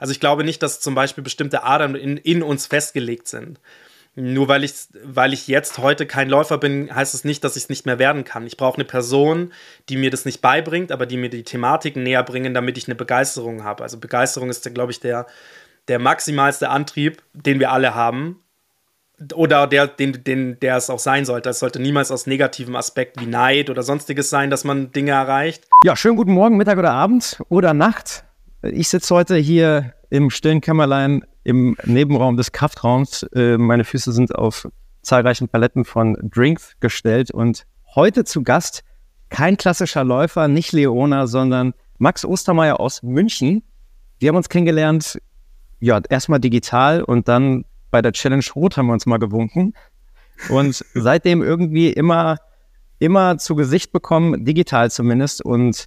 [0.00, 3.60] Also ich glaube nicht, dass zum Beispiel bestimmte Adern in, in uns festgelegt sind.
[4.16, 4.72] Nur weil ich,
[5.04, 8.00] weil ich jetzt heute kein Läufer bin, heißt es nicht, dass ich es nicht mehr
[8.00, 8.46] werden kann.
[8.46, 9.52] Ich brauche eine Person,
[9.88, 12.96] die mir das nicht beibringt, aber die mir die Thematiken näher bringen, damit ich eine
[12.96, 13.84] Begeisterung habe.
[13.84, 15.26] Also Begeisterung ist, glaube ich, der,
[15.86, 18.42] der maximalste Antrieb, den wir alle haben.
[19.34, 21.50] Oder der, den, den, der es auch sein sollte.
[21.50, 25.68] Es sollte niemals aus negativem Aspekt wie Neid oder sonstiges sein, dass man Dinge erreicht.
[25.84, 28.24] Ja, schönen guten Morgen, Mittag oder Abend oder Nacht.
[28.62, 33.22] Ich sitze heute hier im stillen Kämmerlein im Nebenraum des Kraftraums.
[33.34, 34.68] Äh, meine Füße sind auf
[35.00, 38.84] zahlreichen Paletten von Drinks gestellt und heute zu Gast
[39.30, 43.62] kein klassischer Läufer, nicht Leona, sondern Max Ostermeier aus München.
[44.18, 45.18] Wir haben uns kennengelernt,
[45.78, 49.72] ja, erstmal digital und dann bei der Challenge Rot haben wir uns mal gewunken
[50.50, 52.36] und seitdem irgendwie immer,
[52.98, 55.42] immer zu Gesicht bekommen, digital zumindest.
[55.42, 55.86] Und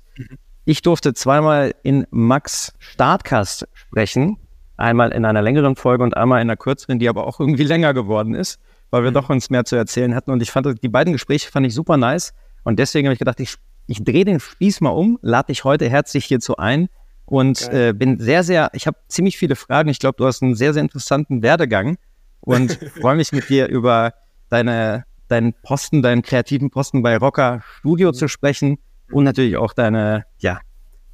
[0.66, 4.38] ich durfte zweimal in Max Startcast sprechen.
[4.78, 7.94] Einmal in einer längeren Folge und einmal in einer kürzeren, die aber auch irgendwie länger
[7.94, 9.16] geworden ist, weil wir mhm.
[9.16, 10.32] doch uns mehr zu erzählen hatten.
[10.32, 12.34] Und ich fand, die beiden Gespräche fand ich super nice.
[12.64, 13.56] Und deswegen habe ich gedacht, ich,
[13.88, 16.88] ich drehe den Spieß mal um, lade dich heute herzlich hierzu ein
[17.26, 19.90] und äh, bin sehr, sehr, ich habe ziemlich viele Fragen.
[19.90, 21.98] Ich glaube, du hast einen sehr, sehr interessanten Werdegang
[22.40, 22.72] und
[23.02, 24.14] freue mich mit dir über
[24.50, 28.14] deine, deinen Posten, deinen kreativen Posten bei Rocker Studio mhm.
[28.14, 28.78] zu sprechen
[29.14, 30.60] und natürlich auch deine, ja,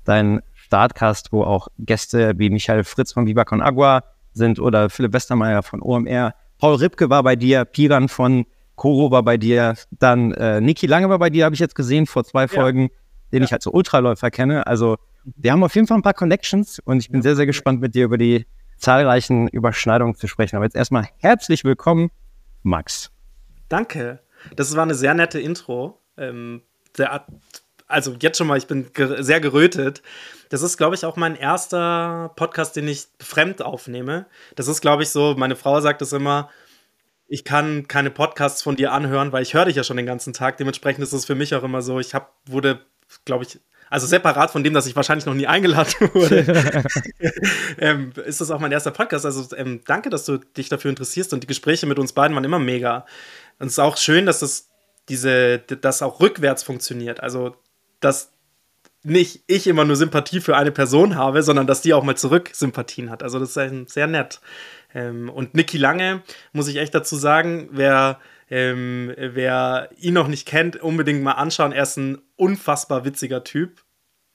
[0.06, 5.14] dein Startcast, wo auch Gäste wie Michael Fritz von Viva Con Agua sind oder Philipp
[5.14, 6.34] Westermeier von OMR.
[6.60, 11.10] Paul Ripke war bei dir, Piran von Koro war bei dir, dann äh, Niki Lange
[11.10, 12.88] war bei dir, habe ich jetzt gesehen vor zwei Folgen, ja.
[13.34, 13.46] den ja.
[13.46, 14.66] ich als Ultraläufer kenne.
[14.68, 17.24] Also wir haben auf jeden Fall ein paar Connections und ich bin ja.
[17.24, 18.46] sehr, sehr gespannt mit dir über die
[18.78, 20.56] zahlreichen Überschneidungen zu sprechen.
[20.56, 22.12] Aber jetzt erstmal herzlich willkommen,
[22.64, 23.12] Max.
[23.68, 24.20] Danke.
[24.56, 26.00] Das war eine sehr nette Intro.
[26.18, 26.62] Ähm,
[26.98, 27.26] der,
[27.90, 30.02] also jetzt schon mal, ich bin ge sehr gerötet.
[30.50, 34.28] Das ist, glaube ich, auch mein erster Podcast, den ich fremd aufnehme.
[34.56, 36.50] Das ist, glaube ich, so, meine Frau sagt es immer,
[37.28, 40.34] ich kann keine Podcasts von dir anhören, weil ich höre dich ja schon den ganzen
[40.34, 40.58] Tag.
[40.58, 42.80] Dementsprechend ist es für mich auch immer so, ich hab, wurde,
[43.26, 46.84] glaube ich, also separat von dem, dass ich wahrscheinlich noch nie eingeladen wurde,
[47.80, 49.26] ähm, ist das auch mein erster Podcast.
[49.26, 52.44] Also ähm, danke, dass du dich dafür interessierst und die Gespräche mit uns beiden waren
[52.44, 53.06] immer mega.
[53.58, 54.70] Und es ist auch schön, dass das
[55.10, 57.20] diese, das auch rückwärts funktioniert.
[57.22, 57.56] Also,
[58.00, 58.34] dass
[59.04, 62.50] nicht ich immer nur Sympathie für eine Person habe, sondern dass die auch mal zurück
[62.54, 63.24] Sympathien hat.
[63.24, 64.42] Also das ist sehr nett.
[64.94, 70.48] Ähm, und Niki Lange, muss ich echt dazu sagen, wer ähm, wer ihn noch nicht
[70.48, 71.72] kennt, unbedingt mal anschauen.
[71.72, 73.84] Er ist ein unfassbar witziger Typ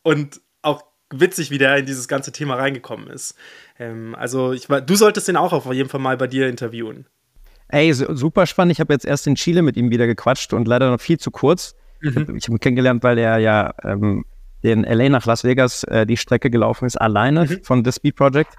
[0.03, 3.35] und auch witzig, wie der in dieses ganze Thema reingekommen ist.
[3.79, 7.07] Ähm, also ich, du solltest ihn auch auf jeden Fall mal bei dir interviewen.
[7.69, 8.73] Ey, super spannend.
[8.73, 11.31] Ich habe jetzt erst in Chile mit ihm wieder gequatscht und leider noch viel zu
[11.31, 11.75] kurz.
[12.05, 12.11] Mhm.
[12.11, 14.25] Ich habe hab ihn kennengelernt, weil er ja ähm,
[14.63, 17.65] den LA nach Las Vegas äh, die Strecke gelaufen ist, alleine mhm.
[17.65, 18.55] von The Speed Project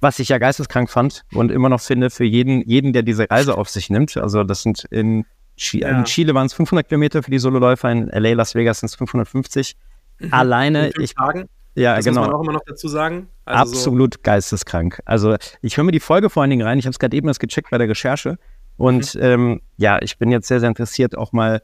[0.00, 3.56] was ich ja geisteskrank fand und immer noch finde für jeden, jeden, der diese Reise
[3.56, 4.16] auf sich nimmt.
[4.16, 5.24] Also das sind in,
[5.56, 5.88] Ch ja.
[5.88, 8.94] in Chile waren es 500 Kilometer für die Sololäufer, in LA, Las Vegas sind es
[8.94, 9.76] 550.
[10.20, 10.32] Mhm.
[10.32, 10.90] Alleine.
[10.98, 11.48] ich, Tagen.
[11.74, 12.20] Ja, das genau.
[12.20, 13.28] muss man auch immer noch dazu sagen.
[13.44, 14.20] Also Absolut so.
[14.22, 15.00] geisteskrank.
[15.04, 16.78] Also ich höre mir die Folge vor allen Dingen rein.
[16.78, 18.38] Ich habe es gerade eben erst gecheckt bei der Recherche.
[18.76, 19.20] Und mhm.
[19.22, 21.62] ähm, ja, ich bin jetzt sehr, sehr interessiert, auch mal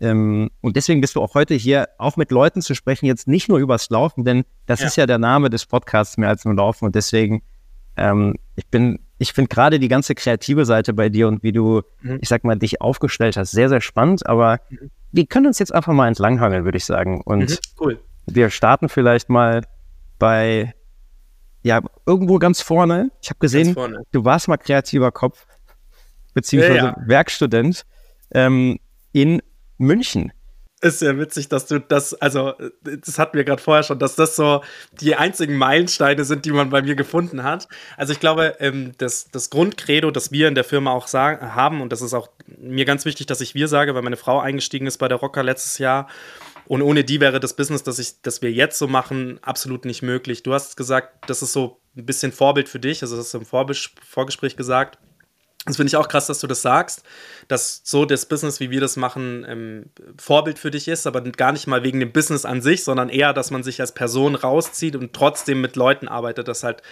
[0.00, 3.48] ähm, und deswegen bist du auch heute hier, auch mit Leuten zu sprechen, jetzt nicht
[3.48, 4.86] nur übers Laufen, denn das ja.
[4.86, 6.84] ist ja der Name des Podcasts mehr als nur Laufen.
[6.84, 7.42] Und deswegen
[7.98, 11.82] ähm, ich bin, ich finde gerade die ganze kreative Seite bei dir und wie du,
[12.00, 12.18] mhm.
[12.22, 14.26] ich sag mal, dich aufgestellt hast, sehr, sehr spannend.
[14.26, 14.90] Aber mhm.
[15.12, 17.20] wir können uns jetzt einfach mal entlanghangeln, würde ich sagen.
[17.22, 17.56] Und mhm.
[17.80, 18.00] cool.
[18.26, 19.62] wir starten vielleicht mal
[20.18, 20.74] bei,
[21.62, 23.10] ja, irgendwo ganz vorne.
[23.20, 23.76] Ich habe gesehen,
[24.12, 25.46] du warst mal kreativer Kopf,
[26.34, 26.96] beziehungsweise ja, ja.
[27.06, 27.84] Werkstudent
[28.30, 28.78] ähm,
[29.12, 29.42] in
[29.78, 30.32] München.
[30.80, 32.52] Ist ja witzig, dass du das, also
[32.82, 34.62] das hatten wir gerade vorher schon, dass das so
[35.00, 37.66] die einzigen Meilensteine sind, die man bei mir gefunden hat.
[37.96, 41.80] Also ich glaube, ähm, das, das Grundcredo, das wir in der Firma auch sagen, haben,
[41.80, 42.28] und das ist auch
[42.58, 45.42] mir ganz wichtig, dass ich wir sage, weil meine Frau eingestiegen ist bei der Rocker
[45.42, 46.06] letztes Jahr.
[46.68, 50.02] Und ohne die wäre das Business, das, ich, das wir jetzt so machen, absolut nicht
[50.02, 50.44] möglich.
[50.44, 53.38] Du hast gesagt, das ist so ein bisschen Vorbild für dich, also das hast du
[53.38, 54.98] im Vorgespräch gesagt.
[55.68, 57.02] Das finde ich auch krass, dass du das sagst,
[57.46, 61.52] dass so das Business, wie wir das machen, ähm, Vorbild für dich ist, aber gar
[61.52, 64.96] nicht mal wegen dem Business an sich, sondern eher, dass man sich als Person rauszieht
[64.96, 66.82] und trotzdem mit Leuten arbeitet, dass halt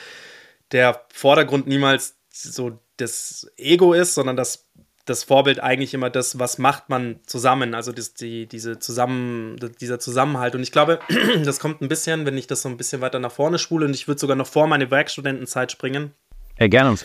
[0.72, 4.66] der Vordergrund niemals so das Ego ist, sondern dass
[5.06, 9.98] das Vorbild eigentlich immer das, was macht man zusammen, also das, die, diese zusammen, dieser
[10.00, 10.54] Zusammenhalt.
[10.54, 10.98] Und ich glaube,
[11.44, 13.94] das kommt ein bisschen, wenn ich das so ein bisschen weiter nach vorne spule und
[13.94, 16.12] ich würde sogar noch vor meine Werkstudentenzeit springen.
[16.58, 16.96] Ja, gerne.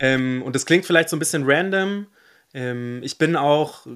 [0.00, 2.06] Ähm, und das klingt vielleicht so ein bisschen random.
[2.54, 3.90] Ähm, ich bin auch äh,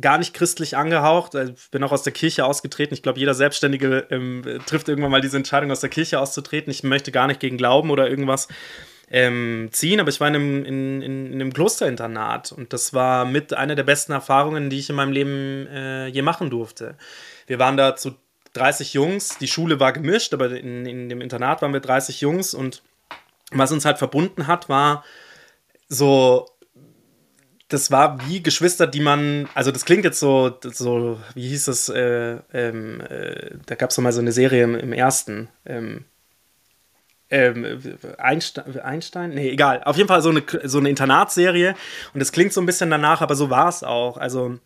[0.00, 1.34] gar nicht christlich angehaucht.
[1.36, 2.92] Ich bin auch aus der Kirche ausgetreten.
[2.92, 6.70] Ich glaube, jeder Selbstständige ähm, trifft irgendwann mal diese Entscheidung, aus der Kirche auszutreten.
[6.70, 8.48] Ich möchte gar nicht gegen Glauben oder irgendwas
[9.10, 13.24] ähm, ziehen, aber ich war in einem, in, in, in einem Klosterinternat und das war
[13.24, 16.96] mit einer der besten Erfahrungen, die ich in meinem Leben äh, je machen durfte.
[17.46, 18.14] Wir waren da zu
[18.52, 22.54] 30 Jungs, die Schule war gemischt, aber in, in dem Internat waren wir 30 Jungs
[22.54, 22.82] und
[23.50, 25.04] was uns halt verbunden hat, war
[25.88, 26.46] so
[27.70, 31.88] das war wie Geschwister, die man, also das klingt jetzt so, so wie hieß es,
[31.88, 36.04] äh, ähm, äh, da gab es mal so eine Serie im, im ersten, ähm,
[37.30, 37.80] ähm,
[38.18, 39.30] Einstein, Einstein?
[39.30, 39.84] Nee, egal.
[39.84, 41.76] Auf jeden Fall so eine, so eine Internatsserie
[42.12, 44.16] und es klingt so ein bisschen danach, aber so war es auch.
[44.16, 44.58] Also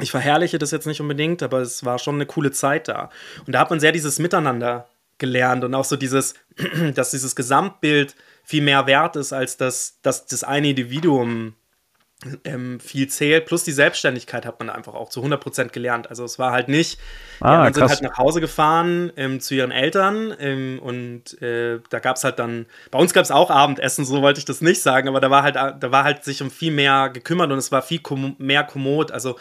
[0.00, 3.10] ich verherrliche das jetzt nicht unbedingt, aber es war schon eine coole Zeit da.
[3.46, 4.88] Und da hat man sehr dieses Miteinander
[5.20, 6.34] gelernt und auch so dieses,
[6.94, 11.54] dass dieses Gesamtbild viel mehr wert ist, als dass, dass das eine Individuum
[12.44, 13.46] ähm, viel zählt.
[13.46, 16.10] Plus die Selbstständigkeit hat man einfach auch zu 100% gelernt.
[16.10, 16.98] Also es war halt nicht,
[17.40, 21.80] ah, ja, man sind halt nach Hause gefahren ähm, zu ihren Eltern ähm, und äh,
[21.88, 24.60] da gab es halt dann, bei uns gab es auch Abendessen, so wollte ich das
[24.60, 27.58] nicht sagen, aber da war halt, da war halt sich um viel mehr gekümmert und
[27.58, 29.12] es war viel kom mehr kommod.
[29.12, 29.38] Also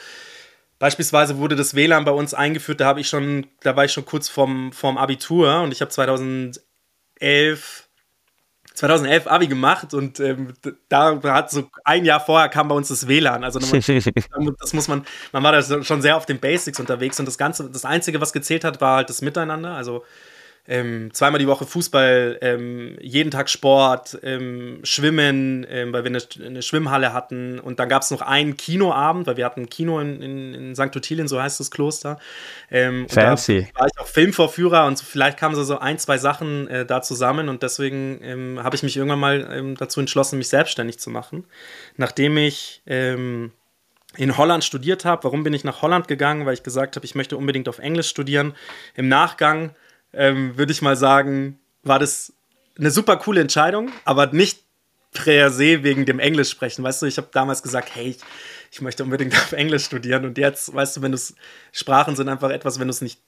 [0.80, 4.06] Beispielsweise wurde das WLAN bei uns eingeführt, da habe ich schon, da war ich schon
[4.06, 7.90] kurz vorm, vorm Abitur und ich habe 2011
[8.80, 10.54] 2011 Abi gemacht und ähm,
[10.88, 13.44] da hat so ein Jahr vorher kam bei uns das WLAN.
[13.44, 13.60] Also
[14.60, 17.70] das muss man, man war da schon sehr auf den Basics unterwegs und das Ganze,
[17.70, 19.74] das Einzige, was gezählt hat, war halt das Miteinander.
[19.74, 20.06] Also
[20.68, 26.22] ähm, zweimal die Woche Fußball, ähm, jeden Tag Sport, ähm, Schwimmen, ähm, weil wir eine,
[26.46, 27.60] eine, Schwimmhalle hatten.
[27.60, 30.76] Und dann gab es noch einen Kinoabend, weil wir hatten ein Kino in, in, in
[30.76, 30.96] St.
[30.96, 32.20] Ottilien, so heißt das Kloster.
[32.70, 33.68] Ähm, Fancy.
[33.74, 37.02] Da war ich auch Filmvorführer und vielleicht kamen so, so ein, zwei Sachen äh, da
[37.02, 37.50] zusammen.
[37.50, 41.46] Und deswegen ähm, habe ich mich irgendwann mal dazu entschlossen, mich selbstständig zu machen.
[41.98, 42.84] Nachdem ich
[44.18, 45.24] in Holland studiert habe.
[45.24, 46.46] Warum bin ich nach Holland gegangen?
[46.46, 48.54] Weil ich gesagt habe, ich möchte unbedingt auf Englisch studieren.
[48.96, 49.76] Im Nachgang
[50.14, 52.34] ähm, würde ich mal sagen, war das
[52.78, 54.64] eine super coole Entscheidung, aber nicht
[55.12, 56.84] per se wegen dem Englisch sprechen.
[56.84, 58.20] Weißt du, ich habe damals gesagt, hey, ich,
[58.72, 61.18] ich, möchte unbedingt auf Englisch studieren und jetzt, weißt du, wenn du
[61.72, 63.20] Sprachen sind einfach etwas, wenn du es nicht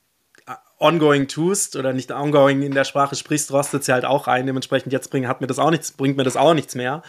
[0.47, 4.45] äh, ongoing tust oder nicht ongoing in der Sprache sprichst, rostet sie halt auch ein.
[4.45, 7.01] Dementsprechend jetzt bringt, hat mir das auch nichts, bringt mir das auch nichts mehr.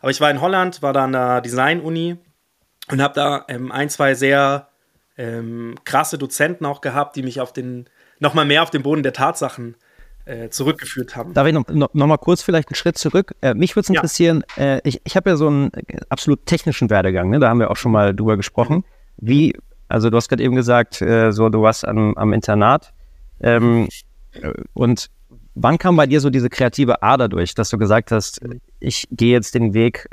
[0.00, 2.16] Aber ich war in Holland, war da an der Design-Uni
[2.90, 4.68] und habe da ähm, ein, zwei sehr
[5.16, 7.88] ähm, krasse Dozenten auch gehabt, die mich auf den
[8.20, 9.74] nochmal mehr auf den Boden der Tatsachen
[10.26, 11.34] äh, zurückgeführt haben.
[11.34, 13.34] Darf ich noch, noch, noch, mal kurz vielleicht einen Schritt zurück?
[13.40, 14.76] Äh, mich würde es interessieren, ja.
[14.76, 17.40] äh, ich, ich habe ja so einen äh, absolut technischen Werdegang, ne?
[17.40, 18.84] da haben wir auch schon mal drüber gesprochen.
[19.16, 19.56] Wie,
[19.88, 22.92] also du hast gerade eben gesagt, äh, so du warst am, am Internat
[23.40, 23.88] ähm,
[24.32, 25.10] äh, und
[25.54, 28.40] wann kam bei dir so diese kreative Ader durch, dass du gesagt hast,
[28.78, 30.08] ich gehe jetzt den Weg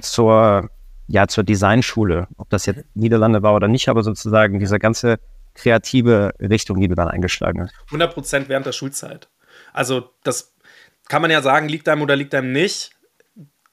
[0.00, 0.70] zur,
[1.06, 5.18] ja, zur Designschule, ob das jetzt Niederlande war oder nicht, aber sozusagen dieser ganze
[5.56, 7.74] kreative Richtung, die du dann eingeschlagen hast?
[7.86, 9.28] 100 Prozent während der Schulzeit.
[9.72, 10.54] Also das
[11.08, 12.92] kann man ja sagen, liegt einem oder liegt einem nicht.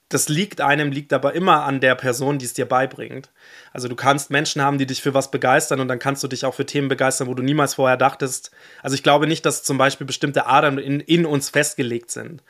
[0.09, 3.31] Das liegt einem, liegt aber immer an der Person, die es dir beibringt.
[3.71, 6.45] Also du kannst Menschen haben, die dich für was begeistern und dann kannst du dich
[6.45, 8.51] auch für Themen begeistern, wo du niemals vorher dachtest.
[8.83, 12.43] Also ich glaube nicht, dass zum Beispiel bestimmte Adern in, in uns festgelegt sind.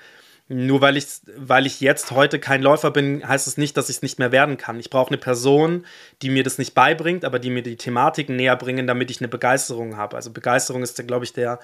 [0.49, 1.05] Nur weil ich,
[1.37, 4.33] weil ich jetzt heute kein Läufer bin, heißt es nicht, dass ich es nicht mehr
[4.33, 4.77] werden kann.
[4.77, 5.85] Ich brauche eine Person,
[6.21, 9.29] die mir das nicht beibringt, aber die mir die Thematiken näher bringen, damit ich eine
[9.29, 10.17] Begeisterung habe.
[10.17, 11.59] Also Begeisterung ist, glaube ich, der,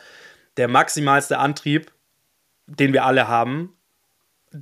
[0.55, 1.91] der maximalste Antrieb,
[2.67, 3.75] den wir alle haben.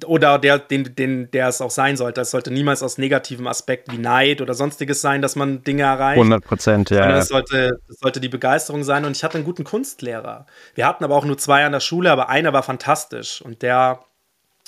[0.06, 2.20] Oder der, den, den, der es auch sein sollte.
[2.20, 6.18] Es sollte niemals aus negativem Aspekt wie Neid oder sonstiges sein, dass man Dinge erreicht.
[6.18, 7.18] 100 Prozent, ja.
[7.18, 9.06] Es sollte, es sollte die Begeisterung sein.
[9.06, 10.46] Und ich hatte einen guten Kunstlehrer.
[10.76, 13.42] Wir hatten aber auch nur zwei an der Schule, aber einer war fantastisch.
[13.42, 14.02] Und der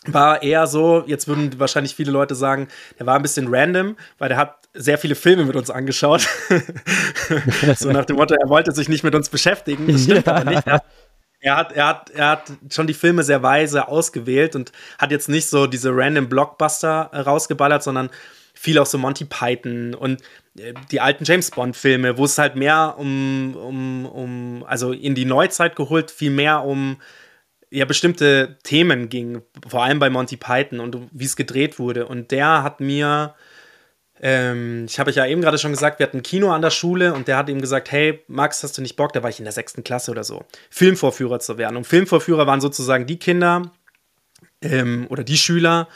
[0.06, 4.30] war eher so, jetzt würden wahrscheinlich viele Leute sagen, der war ein bisschen random, weil
[4.30, 6.28] der hat sehr viele Filme mit uns angeschaut.
[7.76, 9.88] so nach dem Motto, er wollte sich nicht mit uns beschäftigen.
[9.88, 10.36] Das stimmt ja.
[10.36, 10.64] aber nicht.
[11.42, 15.30] Er hat, er, hat, er hat schon die Filme sehr weise ausgewählt und hat jetzt
[15.30, 18.10] nicht so diese random Blockbuster rausgeballert, sondern
[18.54, 20.22] viel auch so Monty Python und
[20.58, 25.24] äh, die alten James Bond-Filme, wo es halt mehr um, um, um, also in die
[25.24, 26.98] Neuzeit geholt, viel mehr um
[27.72, 32.08] ja bestimmte Themen ging, vor allem bei Monty Python und wie es gedreht wurde.
[32.08, 33.36] Und der hat mir,
[34.22, 37.14] ähm, ich habe ja eben gerade schon gesagt, wir hatten ein Kino an der Schule
[37.14, 39.46] und der hat ihm gesagt, hey Max, hast du nicht Bock, da war ich in
[39.46, 41.78] der sechsten Klasse oder so, Filmvorführer zu werden.
[41.78, 43.72] Und Filmvorführer waren sozusagen die Kinder,
[44.62, 45.88] ähm, oder die Schüler,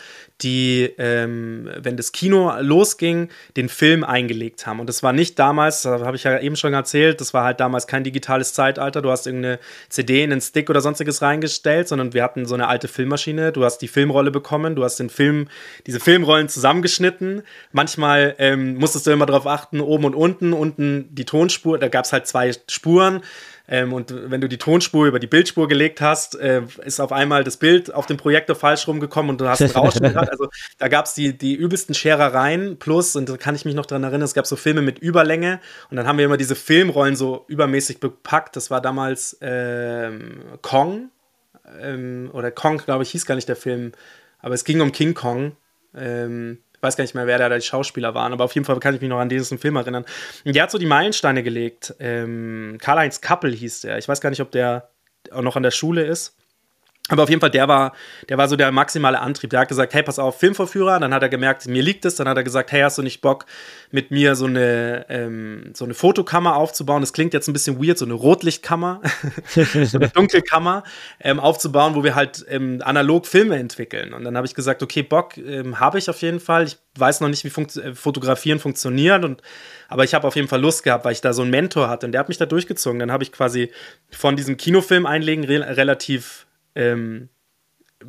[0.41, 4.79] die, ähm, wenn das Kino losging, den Film eingelegt haben.
[4.79, 7.59] Und das war nicht damals, da habe ich ja eben schon erzählt, das war halt
[7.59, 9.01] damals kein digitales Zeitalter.
[9.01, 9.59] Du hast irgendeine
[9.89, 13.51] CD in einen Stick oder sonstiges reingestellt, sondern wir hatten so eine alte Filmmaschine.
[13.51, 15.47] Du hast die Filmrolle bekommen, du hast den Film,
[15.85, 17.43] diese Filmrollen zusammengeschnitten.
[17.71, 22.05] Manchmal ähm, musstest du immer darauf achten, oben und unten, unten die Tonspur, da gab
[22.05, 23.21] es halt zwei Spuren
[23.67, 27.45] ähm, und wenn du die Tonspur über die Bildspur gelegt hast, äh, ist auf einmal
[27.45, 30.29] das Bild auf dem Projektor falsch rumgekommen und du hast ein Rauschen gehört.
[30.29, 33.85] Also da gab es die, die übelsten Scherereien plus, und da kann ich mich noch
[33.85, 37.15] dran erinnern, es gab so Filme mit Überlänge und dann haben wir immer diese Filmrollen
[37.15, 38.57] so übermäßig bepackt.
[38.57, 41.09] Das war damals ähm, Kong
[41.79, 43.93] ähm, oder Kong, glaube ich, hieß gar nicht der Film,
[44.39, 45.55] aber es ging um King Kong.
[45.95, 48.93] Ähm, weiß gar nicht mehr, wer da die Schauspieler waren, aber auf jeden Fall kann
[48.95, 50.05] ich mich noch an diesen Film erinnern.
[50.45, 51.95] Und der hat so die Meilensteine gelegt.
[51.99, 53.97] Ähm, Karl-Heinz Kappel hieß der.
[53.97, 54.89] Ich weiß gar nicht, ob der
[55.31, 56.35] noch an der Schule ist.
[57.09, 57.91] Aber auf jeden Fall, der war,
[58.29, 59.49] der war so der maximale Antrieb.
[59.49, 61.01] Der hat gesagt, hey, pass auf, Filmvorführer.
[61.01, 62.15] Dann hat er gemerkt, mir liegt es.
[62.15, 63.45] Dann hat er gesagt, hey, hast du nicht Bock,
[63.91, 67.01] mit mir so eine, ähm, so eine Fotokammer aufzubauen?
[67.01, 69.01] Das klingt jetzt ein bisschen weird, so eine Rotlichtkammer,
[69.47, 70.83] so eine Dunkelkammer
[71.19, 74.13] ähm, aufzubauen, wo wir halt ähm, analog Filme entwickeln.
[74.13, 76.63] Und dann habe ich gesagt, okay, Bock ähm, habe ich auf jeden Fall.
[76.63, 79.25] Ich weiß noch nicht, wie funkt äh, Fotografieren funktioniert.
[79.25, 79.41] Und,
[79.89, 82.05] aber ich habe auf jeden Fall Lust gehabt, weil ich da so einen Mentor hatte.
[82.05, 82.99] Und der hat mich da durchgezogen.
[82.99, 83.73] Dann habe ich quasi
[84.09, 86.45] von diesem Kinofilm einlegen re relativ
[86.75, 87.29] ähm,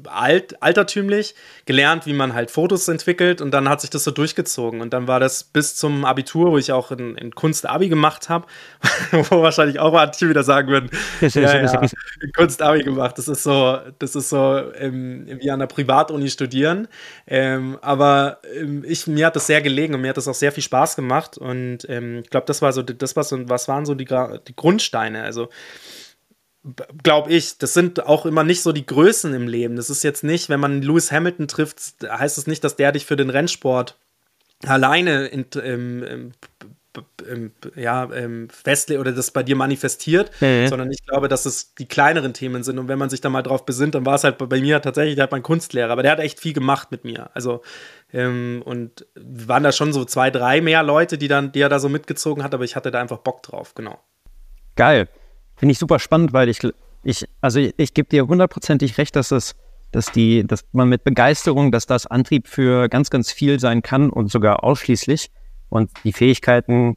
[0.06, 1.34] alt, altertümlich,
[1.66, 4.80] gelernt, wie man halt Fotos entwickelt und dann hat sich das so durchgezogen.
[4.80, 8.28] Und dann war das bis zum Abitur, wo ich auch in, in Kunst Abi gemacht
[8.28, 8.46] habe,
[9.12, 10.90] wo wahrscheinlich auch manche wieder sagen würden,
[11.20, 11.82] ja, ja,
[12.36, 13.18] Kunst Abi gemacht.
[13.18, 16.88] Das ist so, das ist so ähm, wie an der Privatuni studieren.
[17.26, 20.52] Ähm, aber ähm, ich, mir hat das sehr gelegen und mir hat das auch sehr
[20.52, 21.38] viel Spaß gemacht.
[21.38, 24.56] Und ähm, ich glaube, das war so, das war so, was waren so die, die
[24.56, 25.22] Grundsteine.
[25.22, 25.48] Also
[27.02, 29.76] glaube ich, das sind auch immer nicht so die Größen im Leben.
[29.76, 32.92] Das ist jetzt nicht, wenn man Lewis Hamilton trifft, heißt es das nicht, dass der
[32.92, 33.96] dich für den Rennsport
[34.66, 36.32] alleine in, ähm,
[37.28, 40.68] ähm, ja, ähm, festlegt oder das bei dir manifestiert, mhm.
[40.68, 42.78] sondern ich glaube, dass es die kleineren Themen sind.
[42.78, 45.18] Und wenn man sich da mal drauf besinnt, dann war es halt bei mir tatsächlich,
[45.18, 47.30] hat mein Kunstlehrer, aber der hat echt viel gemacht mit mir.
[47.34, 47.62] Also,
[48.12, 51.78] ähm, und waren da schon so zwei, drei mehr Leute, die dann, die er da
[51.78, 53.98] so mitgezogen hat, aber ich hatte da einfach Bock drauf, genau.
[54.76, 55.08] Geil.
[55.56, 56.60] Finde ich super spannend, weil ich,
[57.02, 59.54] ich also ich, ich gebe dir hundertprozentig recht, dass es,
[59.92, 64.10] dass die, dass man mit Begeisterung, dass das Antrieb für ganz, ganz viel sein kann
[64.10, 65.30] und sogar ausschließlich
[65.68, 66.96] und die Fähigkeiten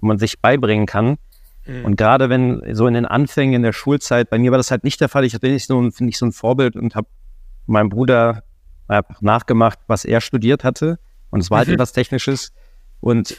[0.00, 1.18] man sich beibringen kann.
[1.66, 1.84] Mhm.
[1.84, 4.84] Und gerade wenn so in den Anfängen in der Schulzeit, bei mir war das halt
[4.84, 5.24] nicht der Fall.
[5.24, 7.06] Ich hatte nicht so finde ich, so ein Vorbild und habe
[7.66, 8.42] meinem Bruder
[9.20, 10.98] nachgemacht, was er studiert hatte.
[11.30, 11.74] Und es war halt mhm.
[11.74, 12.52] etwas Technisches.
[13.00, 13.34] Und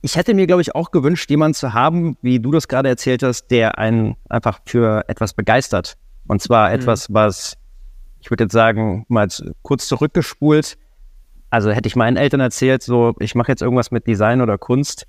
[0.00, 3.22] ich hätte mir, glaube ich, auch gewünscht, jemanden zu haben, wie du das gerade erzählt
[3.22, 5.96] hast, der einen einfach für etwas begeistert.
[6.28, 6.76] Und zwar mhm.
[6.76, 7.56] etwas, was,
[8.20, 9.28] ich würde jetzt sagen, mal
[9.62, 10.78] kurz zurückgespult.
[11.50, 15.06] Also hätte ich meinen Eltern erzählt, so, ich mache jetzt irgendwas mit Design oder Kunst.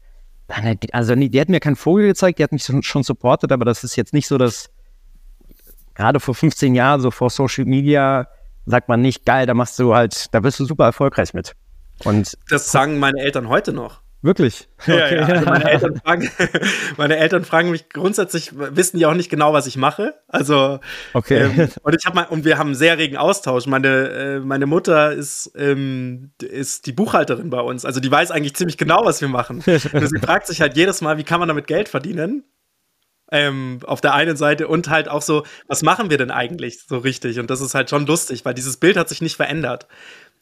[0.91, 3.83] Also die, die hat mir keinen Vogel gezeigt, die hat mich schon supportet, aber das
[3.83, 4.71] ist jetzt nicht so, dass
[5.93, 8.27] gerade vor 15 Jahren, so vor Social Media,
[8.65, 11.55] sagt man nicht, geil, da machst du halt, da bist du super erfolgreich mit.
[12.03, 14.01] Und das sagen meine Eltern heute noch.
[14.21, 14.67] Wirklich?
[14.81, 15.17] Okay.
[15.17, 15.27] Ja, ja.
[15.27, 16.31] Also meine, Eltern fragen,
[16.97, 20.15] meine Eltern fragen mich grundsätzlich, wissen die auch nicht genau, was ich mache.
[20.29, 20.79] Also,
[21.13, 21.43] okay.
[21.43, 23.67] Ähm, und ich habe mal, und wir haben einen sehr regen Austausch.
[23.67, 27.83] Meine, äh, meine Mutter ist, ähm, ist die Buchhalterin bei uns.
[27.83, 29.57] Also die weiß eigentlich ziemlich genau, was wir machen.
[29.57, 32.45] Und sie fragt sich halt jedes Mal, wie kann man damit Geld verdienen?
[33.31, 36.97] Ähm, auf der einen Seite und halt auch so, was machen wir denn eigentlich so
[36.97, 37.37] richtig?
[37.37, 39.87] Und das ist halt schon lustig, weil dieses Bild hat sich nicht verändert.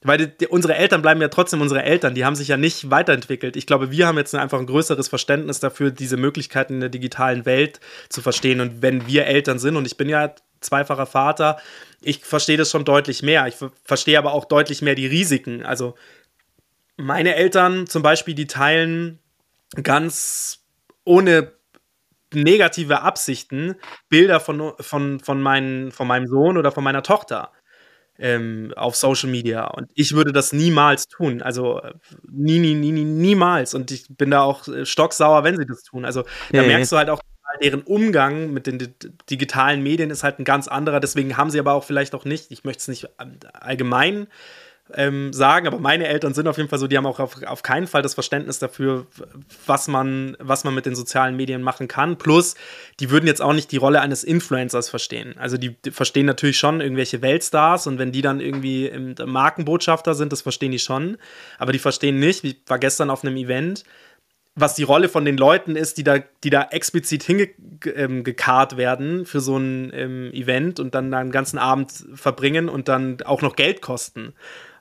[0.07, 3.57] Weil die, unsere Eltern bleiben ja trotzdem unsere Eltern, die haben sich ja nicht weiterentwickelt.
[3.57, 7.45] Ich glaube, wir haben jetzt einfach ein größeres Verständnis dafür, diese Möglichkeiten in der digitalen
[7.45, 8.61] Welt zu verstehen.
[8.61, 11.57] Und wenn wir Eltern sind, und ich bin ja zweifacher Vater,
[11.99, 13.47] ich verstehe das schon deutlich mehr.
[13.47, 15.65] Ich verstehe aber auch deutlich mehr die Risiken.
[15.65, 15.95] Also
[16.95, 19.19] meine Eltern zum Beispiel, die teilen
[19.83, 20.63] ganz
[21.03, 21.51] ohne
[22.33, 23.75] negative Absichten
[24.07, 27.51] Bilder von, von, von, mein, von meinem Sohn oder von meiner Tochter
[28.19, 29.65] ähm, auf Social Media.
[29.65, 31.41] Und ich würde das niemals tun.
[31.41, 31.81] Also
[32.29, 33.73] nie, nie, nie, niemals.
[33.73, 36.05] Und ich bin da auch äh, stocksauer, wenn sie das tun.
[36.05, 37.19] Also da ja, merkst du halt auch,
[37.61, 38.93] deren Umgang mit den
[39.29, 40.99] digitalen Medien ist halt ein ganz anderer.
[40.99, 43.09] Deswegen haben sie aber auch vielleicht auch nicht, ich möchte es nicht
[43.53, 44.27] allgemein
[44.93, 47.63] ähm, sagen, aber meine Eltern sind auf jeden Fall so, die haben auch auf, auf
[47.63, 49.05] keinen Fall das Verständnis dafür,
[49.65, 52.17] was man, was man mit den sozialen Medien machen kann.
[52.17, 52.55] Plus,
[52.99, 55.35] die würden jetzt auch nicht die Rolle eines Influencers verstehen.
[55.37, 60.15] Also die, die verstehen natürlich schon irgendwelche Weltstars und wenn die dann irgendwie im Markenbotschafter
[60.15, 61.17] sind, das verstehen die schon.
[61.57, 63.83] Aber die verstehen nicht, ich war gestern auf einem Event,
[64.59, 69.25] was die Rolle von den Leuten ist, die da, die da explizit hingekarrt ähm, werden
[69.27, 73.55] für so ein ähm, Event und dann einen ganzen Abend verbringen und dann auch noch
[73.55, 74.33] Geld kosten.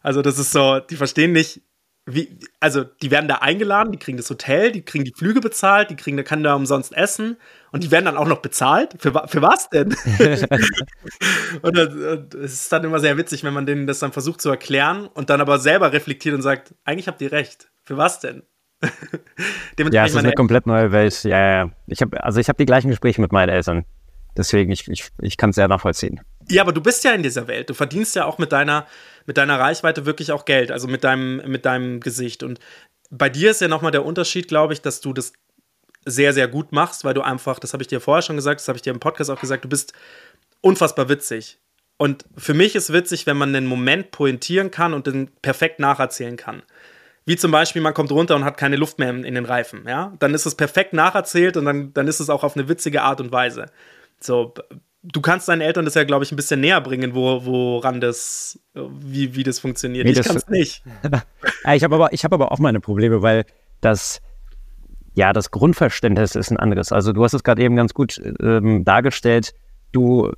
[0.06, 1.62] Also das ist so, die verstehen nicht,
[2.08, 5.90] wie, also die werden da eingeladen, die kriegen das Hotel, die kriegen die Flüge bezahlt,
[5.90, 7.38] die kriegen, da kann da umsonst essen
[7.72, 8.94] und die werden dann auch noch bezahlt.
[9.00, 9.88] Für, für was denn?
[11.62, 15.08] und es ist dann immer sehr witzig, wenn man denen das dann versucht zu erklären
[15.08, 17.68] und dann aber selber reflektiert und sagt, eigentlich habt ihr recht.
[17.82, 18.44] Für was denn?
[19.90, 21.24] ja, es ist eine komplett neue Welt.
[21.24, 21.70] Ja, ja.
[21.88, 23.84] Ich habe also ich habe die gleichen Gespräche mit meinen Eltern.
[24.36, 26.20] Deswegen, ich, ich, ich kann es sehr nachvollziehen.
[26.48, 27.70] Ja, aber du bist ja in dieser Welt.
[27.70, 28.86] Du verdienst ja auch mit deiner,
[29.26, 32.42] mit deiner Reichweite wirklich auch Geld, also mit deinem, mit deinem Gesicht.
[32.42, 32.60] Und
[33.10, 35.32] bei dir ist ja nochmal der Unterschied, glaube ich, dass du das
[36.04, 38.68] sehr, sehr gut machst, weil du einfach, das habe ich dir vorher schon gesagt, das
[38.68, 39.92] habe ich dir im Podcast auch gesagt, du bist
[40.60, 41.58] unfassbar witzig.
[41.96, 46.36] Und für mich ist witzig, wenn man einen Moment pointieren kann und den perfekt nacherzählen
[46.36, 46.62] kann.
[47.24, 50.12] Wie zum Beispiel, man kommt runter und hat keine Luft mehr in den Reifen, ja.
[50.20, 53.20] Dann ist es perfekt nacherzählt und dann, dann ist es auch auf eine witzige Art
[53.20, 53.66] und Weise.
[54.20, 54.54] So,
[55.02, 58.58] du kannst deinen Eltern das ja, glaube ich, ein bisschen näher bringen, wo, woran das,
[58.74, 60.06] wie, wie das funktioniert.
[60.06, 60.82] Nee, ich kann es nicht.
[61.74, 63.44] ich habe aber, hab aber auch meine Probleme, weil
[63.80, 64.20] das,
[65.14, 66.92] ja, das Grundverständnis ist ein anderes.
[66.92, 69.54] Also du hast es gerade eben ganz gut ähm, dargestellt.
[69.92, 70.32] Du,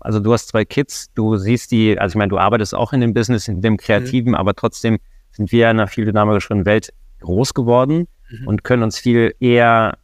[0.00, 3.00] also du hast zwei Kids, du siehst die, also ich meine, du arbeitest auch in
[3.00, 4.36] dem Business, in dem Kreativen, mhm.
[4.36, 4.98] aber trotzdem
[5.32, 8.46] sind wir in einer viel dynamischeren Welt groß geworden mhm.
[8.46, 9.98] und können uns viel eher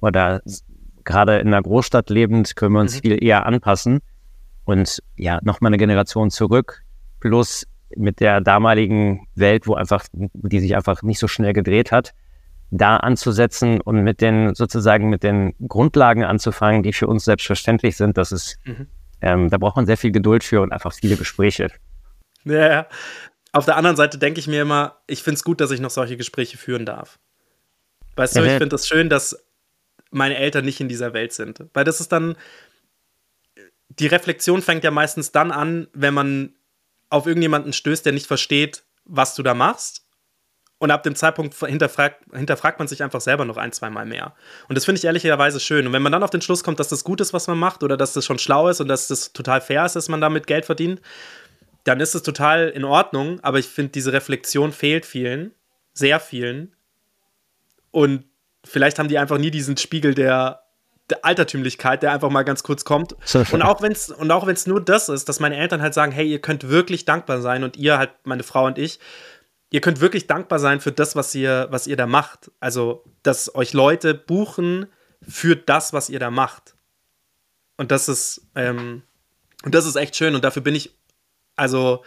[0.00, 0.42] oder
[1.06, 3.00] gerade in einer Großstadt lebend können wir uns mhm.
[3.00, 4.00] viel eher anpassen.
[4.64, 6.82] Und ja, nochmal eine Generation zurück,
[7.20, 12.12] plus mit der damaligen Welt, wo einfach, die sich einfach nicht so schnell gedreht hat,
[12.70, 18.18] da anzusetzen und mit den sozusagen mit den Grundlagen anzufangen, die für uns selbstverständlich sind,
[18.18, 18.88] das ist, mhm.
[19.20, 21.70] ähm, da braucht man sehr viel Geduld für und einfach viele Gespräche.
[22.44, 22.88] Ja,
[23.52, 25.90] auf der anderen Seite denke ich mir immer, ich finde es gut, dass ich noch
[25.90, 27.18] solche Gespräche führen darf.
[28.16, 29.45] Weißt du, ich finde das schön, dass
[30.16, 31.64] meine Eltern nicht in dieser Welt sind.
[31.72, 32.36] Weil das ist dann,
[33.88, 36.54] die Reflexion fängt ja meistens dann an, wenn man
[37.08, 40.02] auf irgendjemanden stößt, der nicht versteht, was du da machst.
[40.78, 44.34] Und ab dem Zeitpunkt hinterfragt, hinterfragt man sich einfach selber noch ein, zwei Mal mehr.
[44.68, 45.86] Und das finde ich ehrlicherweise schön.
[45.86, 47.82] Und wenn man dann auf den Schluss kommt, dass das gut ist, was man macht,
[47.82, 50.46] oder dass das schon schlau ist und dass das total fair ist, dass man damit
[50.46, 51.00] Geld verdient,
[51.84, 55.54] dann ist es total in Ordnung, aber ich finde, diese Reflexion fehlt vielen,
[55.94, 56.74] sehr vielen.
[57.90, 58.24] Und
[58.66, 60.62] vielleicht haben die einfach nie diesen Spiegel der,
[61.08, 63.14] der Altertümlichkeit, der einfach mal ganz kurz kommt.
[63.54, 65.94] Und auch wenn es und auch wenn es nur das ist, dass meine Eltern halt
[65.94, 68.98] sagen, hey, ihr könnt wirklich dankbar sein und ihr halt meine Frau und ich,
[69.70, 72.50] ihr könnt wirklich dankbar sein für das, was ihr was ihr da macht.
[72.60, 74.86] Also, dass euch Leute buchen
[75.26, 76.74] für das, was ihr da macht.
[77.76, 79.02] Und das ist ähm,
[79.64, 80.96] und das ist echt schön und dafür bin ich
[81.56, 82.04] also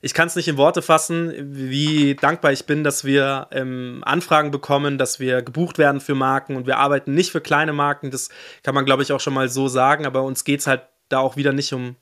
[0.00, 4.50] ich kann es nicht in Worte fassen, wie dankbar ich bin, dass wir ähm, Anfragen
[4.50, 8.10] bekommen, dass wir gebucht werden für Marken und wir arbeiten nicht für kleine Marken.
[8.10, 8.28] Das
[8.62, 11.18] kann man, glaube ich, auch schon mal so sagen, aber uns geht es halt da
[11.18, 11.96] auch wieder nicht um,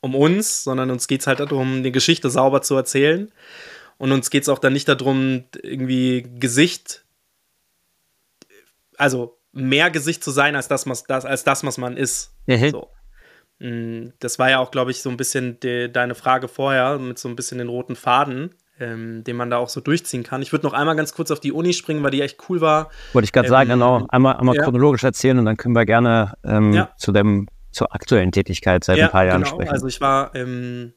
[0.00, 3.30] um uns, sondern uns geht es halt darum, die Geschichte sauber zu erzählen.
[3.98, 7.04] Und uns geht es auch dann nicht darum, irgendwie Gesicht,
[8.98, 12.34] also mehr Gesicht zu sein als das, was, das, als das, was man ist.
[12.46, 12.70] Mhm.
[12.70, 12.90] So.
[13.58, 17.18] Mm, das war ja auch, glaube ich, so ein bisschen de, deine Frage vorher mit
[17.18, 20.42] so ein bisschen den roten Faden, ähm, den man da auch so durchziehen kann.
[20.42, 22.90] Ich würde noch einmal ganz kurz auf die Uni springen, weil die echt cool war.
[23.12, 24.06] Wollte ich gerade ähm, sagen, genau.
[24.08, 24.62] Einmal, einmal ja.
[24.62, 26.90] chronologisch erzählen und dann können wir gerne ähm, ja.
[26.98, 29.54] zu dem, zur aktuellen Tätigkeit seit ja, ein paar Jahren genau.
[29.54, 29.72] sprechen.
[29.72, 30.92] Also ich war ähm,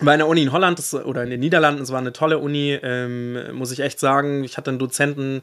[0.00, 2.78] bei einer Uni in Holland das, oder in den Niederlanden, es war eine tolle Uni,
[2.82, 4.42] ähm, muss ich echt sagen.
[4.42, 5.42] Ich hatte einen Dozenten,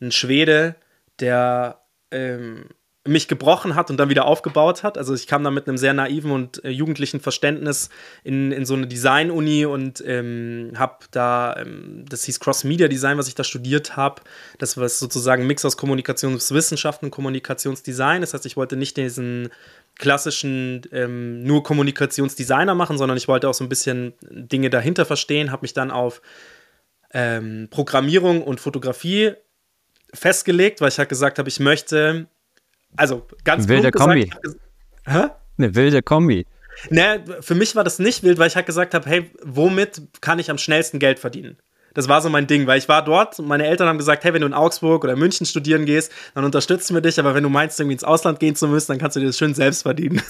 [0.00, 0.74] einen Schwede,
[1.20, 2.66] der ähm,
[3.04, 4.96] mich gebrochen hat und dann wieder aufgebaut hat.
[4.96, 7.90] Also ich kam da mit einem sehr naiven und äh, jugendlichen Verständnis
[8.22, 13.34] in, in so eine Design-Uni und ähm, habe da, ähm, das hieß Cross-Media-Design, was ich
[13.34, 14.22] da studiert habe.
[14.58, 18.20] Das war sozusagen ein Mix aus Kommunikationswissenschaften und Kommunikationsdesign.
[18.20, 19.48] Das heißt, ich wollte nicht diesen
[19.96, 25.50] klassischen ähm, nur Kommunikationsdesigner machen, sondern ich wollte auch so ein bisschen Dinge dahinter verstehen,
[25.50, 26.22] habe mich dann auf
[27.12, 29.32] ähm, Programmierung und Fotografie
[30.14, 32.28] festgelegt, weil ich halt gesagt habe, ich möchte
[32.96, 34.26] also ganz wilde Kombi.
[34.26, 34.60] Gesagt,
[35.06, 35.28] hä?
[35.58, 36.46] Eine wilde Kombi.
[36.90, 40.38] Ne, für mich war das nicht wild, weil ich halt gesagt habe, hey, womit kann
[40.38, 41.58] ich am schnellsten Geld verdienen?
[41.94, 44.32] Das war so mein Ding, weil ich war dort und meine Eltern haben gesagt, hey,
[44.32, 47.48] wenn du in Augsburg oder München studieren gehst, dann unterstützen wir dich, aber wenn du
[47.48, 50.22] meinst, irgendwie ins Ausland gehen zu müssen, dann kannst du dir das schön selbst verdienen.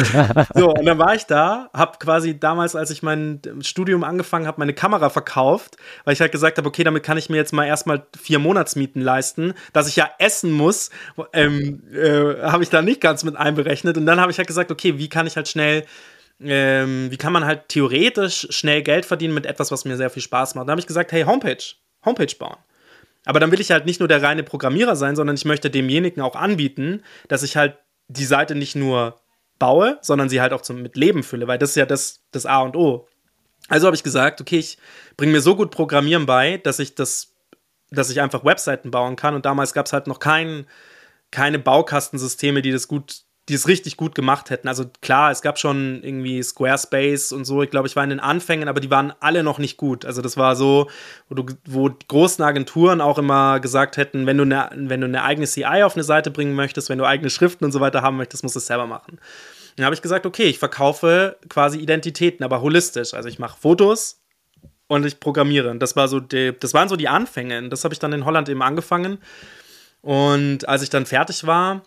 [0.54, 4.60] so, und dann war ich da, habe quasi damals, als ich mein Studium angefangen habe,
[4.60, 7.64] meine Kamera verkauft, weil ich halt gesagt habe, okay, damit kann ich mir jetzt mal
[7.64, 10.90] erstmal vier Monatsmieten leisten, dass ich ja essen muss,
[11.32, 13.96] ähm, äh, habe ich da nicht ganz mit einberechnet.
[13.96, 15.84] Und dann habe ich halt gesagt, okay, wie kann ich halt schnell
[16.40, 20.22] ähm, wie kann man halt theoretisch schnell Geld verdienen mit etwas, was mir sehr viel
[20.22, 20.68] Spaß macht.
[20.68, 21.62] Da habe ich gesagt, hey, Homepage,
[22.04, 22.56] Homepage bauen.
[23.24, 26.22] Aber dann will ich halt nicht nur der reine Programmierer sein, sondern ich möchte demjenigen
[26.22, 27.76] auch anbieten, dass ich halt
[28.08, 29.20] die Seite nicht nur
[29.58, 32.46] baue, sondern sie halt auch zum, mit Leben fülle, weil das ist ja das, das
[32.46, 33.06] A und O.
[33.68, 34.78] Also habe ich gesagt, okay, ich
[35.16, 37.34] bringe mir so gut Programmieren bei, dass ich das,
[37.90, 39.34] dass ich einfach Webseiten bauen kann.
[39.34, 40.66] Und damals gab es halt noch kein,
[41.30, 44.68] keine Baukastensysteme, die das gut die es richtig gut gemacht hätten.
[44.68, 47.62] Also klar, es gab schon irgendwie Squarespace und so.
[47.62, 50.04] Ich glaube, ich war in den Anfängen, aber die waren alle noch nicht gut.
[50.04, 50.88] Also das war so,
[51.28, 55.22] wo, du, wo großen Agenturen auch immer gesagt hätten, wenn du, eine, wenn du eine
[55.22, 58.18] eigene CI auf eine Seite bringen möchtest, wenn du eigene Schriften und so weiter haben
[58.18, 59.18] möchtest, musst du es selber machen.
[59.76, 63.14] Dann habe ich gesagt, okay, ich verkaufe quasi Identitäten, aber holistisch.
[63.14, 64.20] Also ich mache Fotos
[64.88, 65.74] und ich programmiere.
[65.78, 67.68] Das war so die, das waren so die Anfänge.
[67.70, 69.18] Das habe ich dann in Holland eben angefangen.
[70.02, 71.82] Und als ich dann fertig war,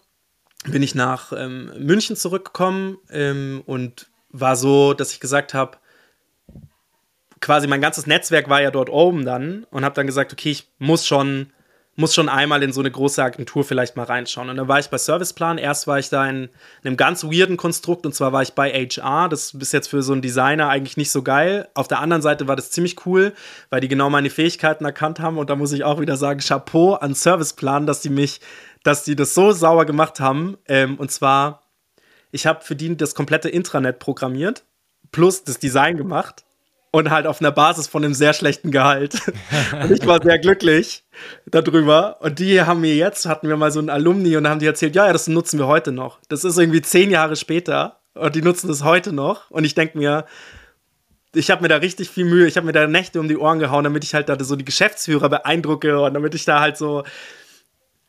[0.65, 5.78] bin ich nach ähm, München zurückgekommen ähm, und war so, dass ich gesagt habe,
[7.39, 10.67] quasi mein ganzes Netzwerk war ja dort oben dann und habe dann gesagt, okay, ich
[10.78, 11.52] muss schon
[11.95, 14.50] muss schon einmal in so eine große Agentur vielleicht mal reinschauen.
[14.50, 15.58] Und dann war ich bei Serviceplan.
[15.58, 16.50] Erst war ich da in, in
[16.86, 19.28] einem ganz weirden Konstrukt und zwar war ich bei HR.
[19.28, 21.67] Das ist jetzt für so einen Designer eigentlich nicht so geil.
[21.74, 23.34] Auf der anderen Seite war das ziemlich cool,
[23.69, 25.38] weil die genau meine Fähigkeiten erkannt haben.
[25.38, 28.39] Und da muss ich auch wieder sagen, Chapeau an Serviceplan, dass die mich
[28.84, 30.58] dass die das so sauer gemacht haben.
[30.67, 31.63] Ähm, und zwar,
[32.32, 34.63] ich habe für die das komplette Intranet programmiert,
[35.12, 36.44] plus das Design gemacht
[36.91, 39.15] und halt auf einer Basis von einem sehr schlechten Gehalt.
[39.82, 41.04] und ich war sehr glücklich
[41.46, 42.17] darüber.
[42.22, 44.96] Und die haben mir jetzt, hatten wir mal so einen Alumni und haben die erzählt,
[44.96, 46.20] ja, ja, das nutzen wir heute noch.
[46.28, 49.50] Das ist irgendwie zehn Jahre später und die nutzen das heute noch.
[49.52, 50.26] Und ich denke mir,
[51.34, 53.60] ich habe mir da richtig viel Mühe, ich habe mir da Nächte um die Ohren
[53.60, 57.04] gehauen, damit ich halt da so die Geschäftsführer beeindrucke und damit ich da halt so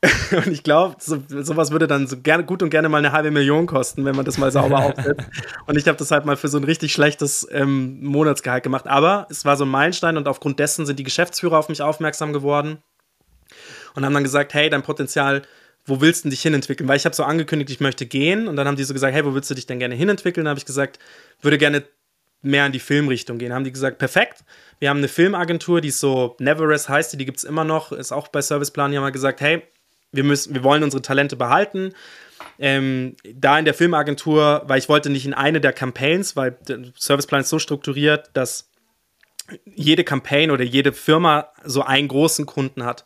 [0.32, 3.30] Und ich glaube, so, sowas würde dann so gerne, gut und gerne mal eine halbe
[3.30, 5.24] Million kosten, wenn man das mal sauber aufsetzt.
[5.66, 8.88] Und ich habe das halt mal für so ein richtig schlechtes ähm, Monatsgehalt gemacht.
[8.88, 12.32] Aber es war so ein Meilenstein und aufgrund dessen sind die Geschäftsführer auf mich aufmerksam
[12.32, 12.78] geworden
[13.94, 15.42] und haben dann gesagt, hey, dein Potenzial,
[15.84, 16.88] wo willst du dich hinentwickeln?
[16.88, 18.48] Weil ich habe so angekündigt, ich möchte gehen.
[18.48, 20.44] Und dann haben die so gesagt, hey, wo willst du dich denn gerne hinentwickeln?
[20.44, 20.98] Dann habe ich gesagt,
[21.40, 21.84] würde gerne
[22.42, 23.52] mehr in die Filmrichtung gehen.
[23.52, 24.44] Haben die gesagt, perfekt.
[24.80, 27.92] Wir haben eine Filmagentur, die ist so Neverest heißt die, die gibt es immer noch,
[27.92, 29.62] ist auch bei Serviceplan, die haben mal gesagt, hey,
[30.12, 31.92] wir müssen, wir wollen unsere Talente behalten.
[32.58, 36.80] Ähm, da in der Filmagentur, weil ich wollte nicht in eine der Campaigns, weil der
[36.96, 38.70] Serviceplan ist so strukturiert, dass
[39.64, 43.04] jede Campaign oder jede Firma so einen großen Kunden hat.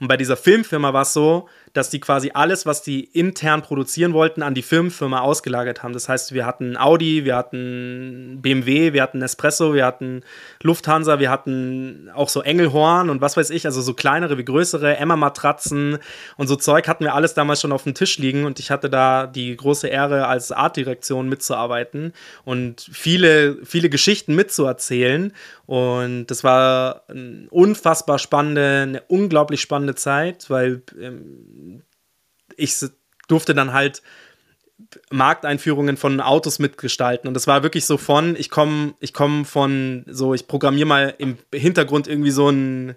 [0.00, 4.14] Und bei dieser Filmfirma war es so, dass die quasi alles, was die intern produzieren
[4.14, 5.92] wollten, an die Firmenfirma ausgelagert haben.
[5.92, 10.22] Das heißt, wir hatten Audi, wir hatten BMW, wir hatten Espresso, wir hatten
[10.62, 14.96] Lufthansa, wir hatten auch so Engelhorn und was weiß ich, also so kleinere wie größere,
[14.96, 15.98] Emma-Matratzen
[16.36, 18.88] und so Zeug hatten wir alles damals schon auf dem Tisch liegen und ich hatte
[18.88, 22.12] da die große Ehre, als Artdirektion mitzuarbeiten
[22.44, 25.32] und viele, viele Geschichten mitzuerzählen.
[25.66, 31.82] Und das war eine unfassbar spannende, eine unglaublich spannende Zeit, weil ähm,
[32.56, 32.74] ich
[33.28, 34.02] durfte dann halt
[35.10, 37.28] Markteinführungen von Autos mitgestalten.
[37.28, 41.14] Und das war wirklich so von, ich komme ich komm von so, ich programmiere mal
[41.18, 42.94] im Hintergrund irgendwie so ein,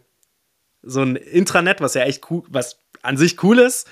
[0.84, 3.88] so ein Intranet, was ja echt cool, was an sich cool ist,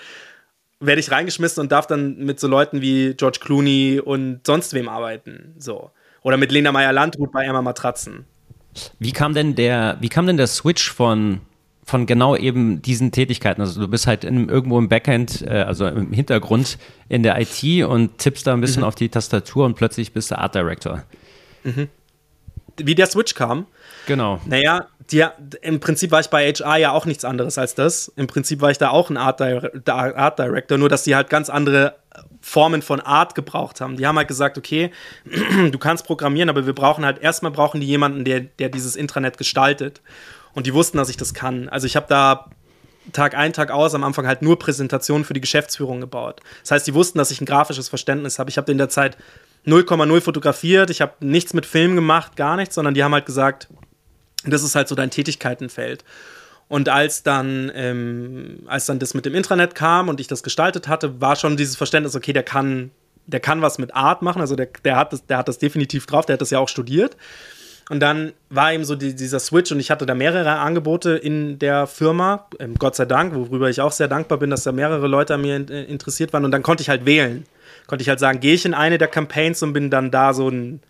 [0.80, 4.90] werde ich reingeschmissen und darf dann mit so Leuten wie George Clooney und sonst wem
[4.90, 5.56] arbeiten.
[5.58, 5.92] So.
[6.22, 8.26] Oder mit Lena Meyer-Landrut bei Emma Matratzen.
[9.00, 11.42] Wie kam denn der, wie kam denn der Switch von
[11.86, 13.62] von genau eben diesen Tätigkeiten.
[13.62, 17.86] Also du bist halt in, irgendwo im Backend, äh, also im Hintergrund in der IT
[17.86, 18.88] und tippst da ein bisschen mhm.
[18.88, 21.04] auf die Tastatur und plötzlich bist du Art Director.
[21.64, 21.88] Mhm.
[22.78, 23.68] Wie der Switch kam?
[24.08, 24.42] Genau.
[24.46, 25.24] Naja, die,
[25.62, 28.12] im Prinzip war ich bei HR ja auch nichts anderes als das.
[28.16, 31.50] Im Prinzip war ich da auch ein Art, Art Director, nur dass die halt ganz
[31.50, 31.96] andere
[32.48, 33.98] Formen von Art gebraucht haben.
[33.98, 34.92] Die haben halt gesagt, okay,
[35.72, 39.40] du kannst programmieren, aber wir brauchen halt erstmal brauchen die jemanden, der, der dieses Intranet
[39.40, 40.04] gestaltet.
[40.54, 41.70] Und die wussten, dass ich das kann.
[41.70, 42.52] Also ich habe da
[43.14, 46.42] Tag ein, Tag aus am Anfang halt nur Präsentationen für die Geschäftsführung gebaut.
[46.62, 48.52] Das heißt, die wussten, dass ich ein grafisches Verständnis habe.
[48.52, 49.18] Ich habe in der Zeit
[49.66, 53.70] 0,0 fotografiert, ich habe nichts mit Film gemacht, gar nichts, sondern die haben halt gesagt,
[54.46, 56.04] das ist halt so dein Tätigkeitenfeld.
[56.68, 60.88] Und als dann, ähm, als dann das mit dem Intranet kam und ich das gestaltet
[60.88, 62.92] hatte, war schon dieses Verständnis, okay, der kann,
[63.28, 66.08] der kann was mit Art machen, also der, der, hat das, der hat das definitiv
[66.08, 67.18] drauf, der hat das ja auch studiert.
[67.90, 71.60] Und dann war eben so die, dieser Switch und ich hatte da mehrere Angebote in
[71.60, 75.08] der Firma, ähm, Gott sei Dank, worüber ich auch sehr dankbar bin, dass da mehrere
[75.08, 76.46] Leute an mir in, äh, interessiert waren.
[76.46, 77.46] Und dann konnte ich halt wählen.
[77.86, 80.50] Konnte ich halt sagen, gehe ich in eine der Campaigns und bin dann da so
[80.50, 80.82] ein,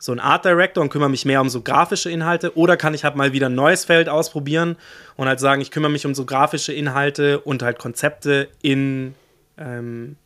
[0.00, 2.56] so ein Art Director und kümmere mich mehr um so grafische Inhalte.
[2.56, 4.76] Oder kann ich halt mal wieder ein neues Feld ausprobieren
[5.16, 9.14] und halt sagen, ich kümmere mich um so grafische Inhalte und halt Konzepte in,
[9.58, 10.16] ähm,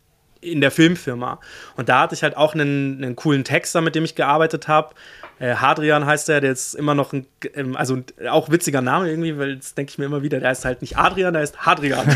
[0.40, 1.40] in der Filmfirma.
[1.76, 4.94] Und da hatte ich halt auch einen, einen coolen Texter, mit dem ich gearbeitet habe.
[5.40, 7.98] Äh, Hadrian heißt der, der ist immer noch ein, ähm, also
[8.30, 10.96] auch witziger Name irgendwie, weil das denke ich mir immer wieder, der ist halt nicht
[10.96, 12.06] Adrian, der ist Hadrian.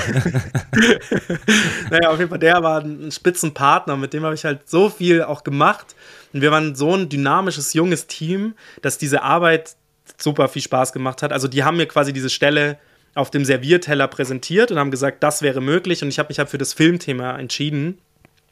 [1.91, 5.25] naja, auf jeden Fall, der war ein Spitzenpartner, mit dem habe ich halt so viel
[5.25, 5.97] auch gemacht.
[6.33, 9.77] Und wir waren so ein dynamisches, junges Team, dass diese Arbeit
[10.17, 11.33] super viel Spaß gemacht hat.
[11.33, 12.79] Also die haben mir quasi diese Stelle
[13.15, 16.03] auf dem Servierteller präsentiert und haben gesagt, das wäre möglich.
[16.03, 17.99] Und ich habe mich halt für das Filmthema entschieden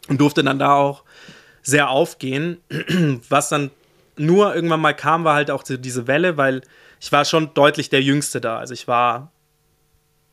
[0.09, 1.05] und durfte dann da auch
[1.63, 2.59] sehr aufgehen.
[3.29, 3.71] Was dann
[4.17, 6.63] nur irgendwann mal kam, war halt auch diese Welle, weil
[7.01, 8.59] ich war schon deutlich der Jüngste da.
[8.59, 9.31] Also ich war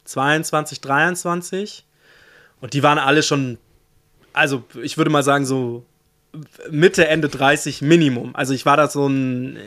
[0.06, 1.86] 22, 23
[2.62, 3.58] und die waren alle schon,
[4.32, 5.86] also ich würde mal sagen, so
[6.70, 8.36] Mitte, Ende 30 Minimum.
[8.36, 9.60] Also ich war da so ein äh,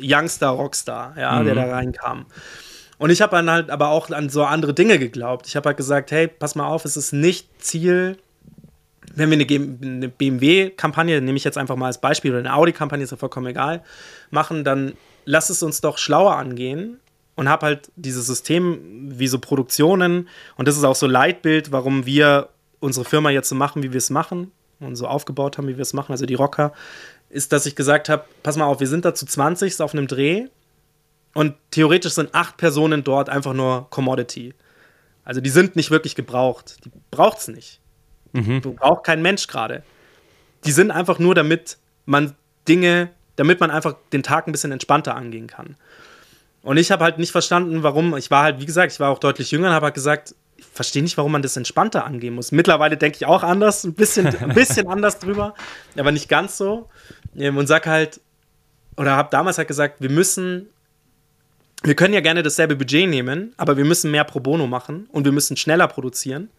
[0.00, 1.46] Youngster Rockstar, ja, mhm.
[1.46, 2.26] der da reinkam.
[2.98, 5.48] Und ich habe dann halt aber auch an so andere Dinge geglaubt.
[5.48, 8.16] Ich habe halt gesagt, hey, pass mal auf, es ist nicht Ziel,
[9.14, 13.02] wenn wir eine, eine BMW-Kampagne, nehme ich jetzt einfach mal als Beispiel, oder eine Audi-Kampagne,
[13.02, 13.82] ist ja vollkommen egal,
[14.30, 14.92] machen, dann
[15.24, 17.00] lass es uns doch schlauer angehen
[17.34, 18.78] und habe halt dieses System
[19.18, 23.54] wie so Produktionen und das ist auch so Leitbild, warum wir unsere Firma jetzt so
[23.54, 24.52] machen, wie wir es machen
[24.84, 26.72] und so aufgebaut haben, wie wir es machen, also die Rocker,
[27.28, 30.06] ist, dass ich gesagt habe, pass mal auf, wir sind da zu 20 auf einem
[30.06, 30.46] Dreh
[31.34, 34.54] und theoretisch sind acht Personen dort einfach nur Commodity.
[35.24, 36.84] Also die sind nicht wirklich gebraucht.
[36.84, 37.80] Die braucht es nicht.
[38.32, 38.60] Mhm.
[38.60, 39.82] Du brauchst kein Mensch gerade.
[40.64, 42.34] Die sind einfach nur, damit man
[42.68, 45.76] Dinge, damit man einfach den Tag ein bisschen entspannter angehen kann.
[46.62, 48.16] Und ich habe halt nicht verstanden, warum.
[48.16, 50.64] Ich war halt, wie gesagt, ich war auch deutlich jünger und habe halt gesagt, ich
[50.64, 52.52] verstehe nicht, warum man das entspannter angehen muss.
[52.52, 55.54] Mittlerweile denke ich auch anders, ein bisschen, ein bisschen anders drüber,
[55.96, 56.88] aber nicht ganz so.
[57.36, 58.20] Ähm, und sag halt,
[58.96, 60.68] oder habe damals halt gesagt, wir müssen,
[61.82, 65.24] wir können ja gerne dasselbe Budget nehmen, aber wir müssen mehr pro bono machen und
[65.24, 66.50] wir müssen schneller produzieren.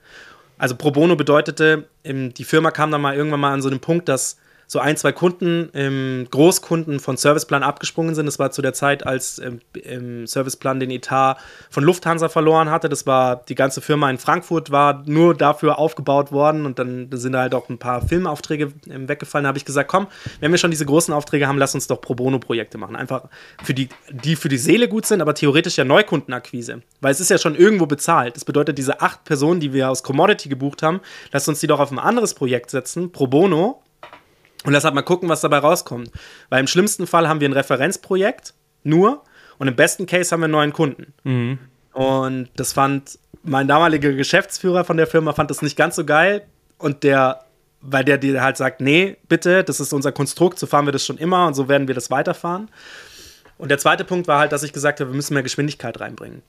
[0.58, 4.10] Also pro bono bedeutete, die Firma kam dann mal irgendwann mal an so einem Punkt,
[4.10, 8.26] dass so ein, zwei Kunden, ähm, Großkunden von Serviceplan abgesprungen sind.
[8.26, 11.38] Das war zu der Zeit, als ähm, ähm, Serviceplan den Etat
[11.70, 12.90] von Lufthansa verloren hatte.
[12.90, 17.34] Das war die ganze Firma in Frankfurt war nur dafür aufgebaut worden und dann sind
[17.34, 19.44] da halt auch ein paar Filmaufträge ähm, weggefallen.
[19.44, 20.08] Da habe ich gesagt, komm,
[20.40, 22.96] wenn wir schon diese großen Aufträge haben, lass uns doch Pro Bono Projekte machen.
[22.96, 23.24] Einfach
[23.64, 26.82] für die, die für die Seele gut sind, aber theoretisch ja Neukundenakquise.
[27.02, 28.36] Weil es ist ja schon irgendwo bezahlt.
[28.36, 31.80] Das bedeutet, diese acht Personen, die wir aus Commodity gebucht haben, lass uns die doch
[31.80, 33.84] auf ein anderes Projekt setzen, Pro Bono
[34.64, 36.12] und lass halt mal gucken, was dabei rauskommt.
[36.50, 39.24] Weil im schlimmsten Fall haben wir ein Referenzprojekt, nur,
[39.58, 41.14] und im besten Case haben wir einen neuen Kunden.
[41.24, 41.60] Mhm.
[41.94, 46.46] Und das fand mein damaliger Geschäftsführer von der Firma fand das nicht ganz so geil.
[46.78, 47.42] Und der,
[47.82, 51.06] weil der dir halt sagt, nee, bitte, das ist unser Konstrukt, so fahren wir das
[51.06, 52.70] schon immer und so werden wir das weiterfahren.
[53.58, 56.42] Und der zweite Punkt war halt, dass ich gesagt habe, wir müssen mehr Geschwindigkeit reinbringen.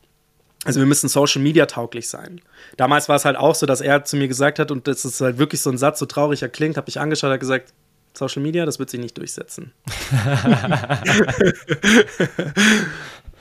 [0.64, 2.40] Also wir müssen Social Media tauglich sein.
[2.78, 5.20] Damals war es halt auch so, dass er zu mir gesagt hat, und das ist
[5.20, 7.74] halt wirklich so ein Satz, so traurig er klingt, habe ich angeschaut, hat gesagt,
[8.16, 9.72] Social Media, das wird sich nicht durchsetzen.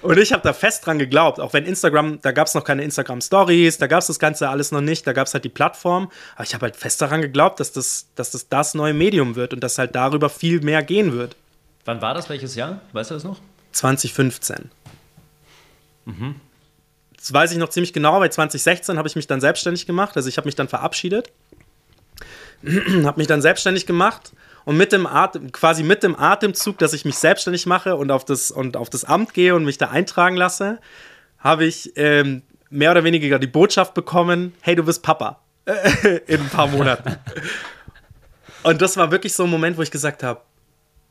[0.03, 2.83] Und ich habe da fest dran geglaubt, auch wenn Instagram, da gab es noch keine
[2.83, 6.11] Instagram-Stories, da gab es das Ganze alles noch nicht, da gab es halt die Plattform.
[6.35, 9.53] Aber ich habe halt fest daran geglaubt, dass das, dass das das neue Medium wird
[9.53, 11.37] und dass halt darüber viel mehr gehen wird.
[11.85, 12.27] Wann war das?
[12.27, 12.81] Welches Jahr?
[12.91, 13.39] Weißt du das noch?
[13.71, 14.69] 2015.
[16.03, 16.35] Mhm.
[17.15, 20.17] Das weiß ich noch ziemlich genau, weil 2016 habe ich mich dann selbstständig gemacht.
[20.17, 21.31] Also ich habe mich dann verabschiedet,
[23.03, 24.33] habe mich dann selbstständig gemacht
[24.65, 28.25] und mit dem Atem, quasi mit dem Atemzug, dass ich mich selbstständig mache und auf
[28.25, 30.79] das, und auf das Amt gehe und mich da eintragen lasse,
[31.39, 35.39] habe ich ähm, mehr oder weniger die Botschaft bekommen, hey, du bist Papa.
[36.27, 37.15] in ein paar Monaten.
[38.63, 40.41] und das war wirklich so ein Moment, wo ich gesagt habe,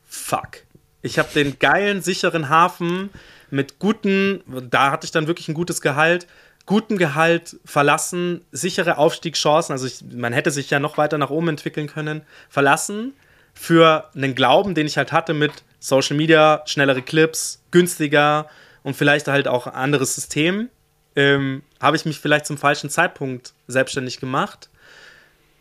[0.06, 0.58] fuck.
[1.00, 3.10] Ich habe den geilen, sicheren Hafen
[3.50, 6.26] mit guten, da hatte ich dann wirklich ein gutes Gehalt,
[6.66, 11.48] gutem Gehalt verlassen, sichere Aufstiegschancen, also ich, man hätte sich ja noch weiter nach oben
[11.48, 13.14] entwickeln können, verlassen
[13.54, 18.48] für einen Glauben, den ich halt hatte mit Social Media, schnellere Clips, günstiger
[18.82, 20.68] und vielleicht halt auch ein anderes System,
[21.16, 24.70] ähm, habe ich mich vielleicht zum falschen Zeitpunkt selbstständig gemacht.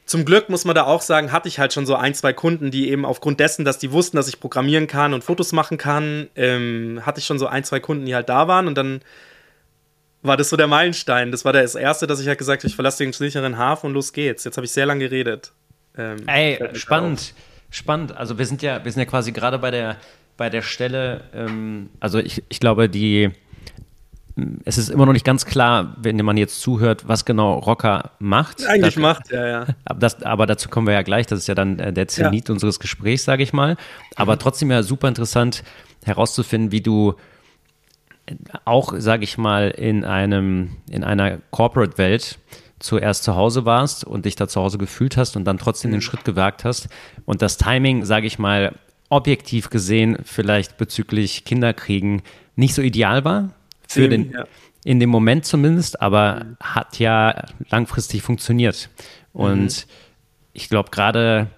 [0.05, 2.71] Zum Glück muss man da auch sagen, hatte ich halt schon so ein, zwei Kunden,
[2.71, 6.29] die eben aufgrund dessen, dass die wussten, dass ich programmieren kann und Fotos machen kann,
[6.35, 9.01] ähm, hatte ich schon so ein, zwei Kunden, die halt da waren und dann
[10.21, 11.31] war das so der Meilenstein.
[11.31, 13.93] Das war das erste, dass ich halt gesagt habe, ich verlasse den sicheren Hafen und
[13.93, 14.43] los geht's.
[14.43, 15.51] Jetzt habe ich sehr lange geredet.
[15.97, 17.33] Ähm, Ey, spannend.
[17.35, 18.15] Auf spannend.
[18.15, 19.97] Also wir sind ja, wir sind ja quasi gerade bei der,
[20.37, 23.31] bei der Stelle, ähm, also ich, ich glaube, die,
[24.65, 28.65] es ist immer noch nicht ganz klar, wenn man jetzt zuhört, was genau Rocker macht.
[28.67, 29.65] Eigentlich das, macht, ja, ja.
[29.85, 31.27] Aber, das, aber, dazu kommen wir ja gleich.
[31.27, 32.53] Das ist ja dann äh, der Zenit ja.
[32.53, 33.77] unseres Gesprächs, sage ich mal.
[34.15, 34.39] Aber mhm.
[34.39, 35.63] trotzdem ja super interessant
[36.03, 37.15] herauszufinden, wie du
[38.65, 42.39] auch, sage ich mal, in einem in einer Corporate-Welt
[42.81, 45.97] zuerst zu Hause warst und dich da zu Hause gefühlt hast und dann trotzdem den
[45.97, 46.01] mhm.
[46.01, 46.89] Schritt gewagt hast.
[47.25, 48.75] Und das Timing, sage ich mal,
[49.09, 52.21] objektiv gesehen, vielleicht bezüglich Kinderkriegen
[52.55, 53.51] nicht so ideal war.
[53.87, 54.35] Für den.
[54.83, 56.57] In dem Moment zumindest, aber mhm.
[56.59, 58.89] hat ja langfristig funktioniert.
[59.31, 59.91] Und mhm.
[60.53, 61.51] ich glaube gerade,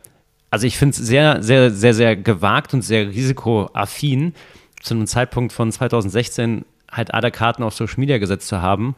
[0.49, 4.33] also ich finde es sehr, sehr, sehr, sehr gewagt und sehr risikoaffin,
[4.81, 8.95] zu einem Zeitpunkt von 2016 halt alle Karten auf Social Media gesetzt zu haben.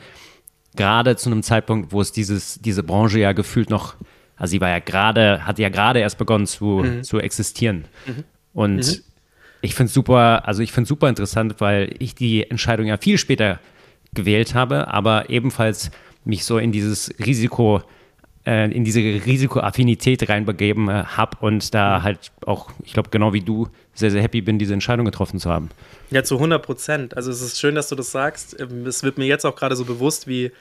[0.75, 3.95] Gerade zu einem Zeitpunkt, wo es dieses, diese Branche ja gefühlt noch,
[4.35, 7.03] also sie war ja gerade, hat ja gerade erst begonnen zu, mhm.
[7.03, 7.85] zu existieren.
[8.05, 8.23] Mhm.
[8.53, 9.01] Und mhm.
[9.61, 12.97] ich finde es super, also ich finde es super interessant, weil ich die Entscheidung ja
[12.97, 13.59] viel später
[14.13, 15.91] gewählt habe, aber ebenfalls
[16.23, 17.81] mich so in dieses Risiko
[18.45, 23.41] äh, in diese Risikoaffinität reinbegeben äh, habe und da halt auch, ich glaube, genau wie
[23.41, 25.69] du, sehr, sehr happy bin, diese Entscheidung getroffen zu haben.
[26.12, 27.17] Ja, zu 100 Prozent.
[27.17, 28.60] Also es ist schön, dass du das sagst.
[28.60, 30.51] Ähm, es wird mir jetzt auch gerade so bewusst, wie,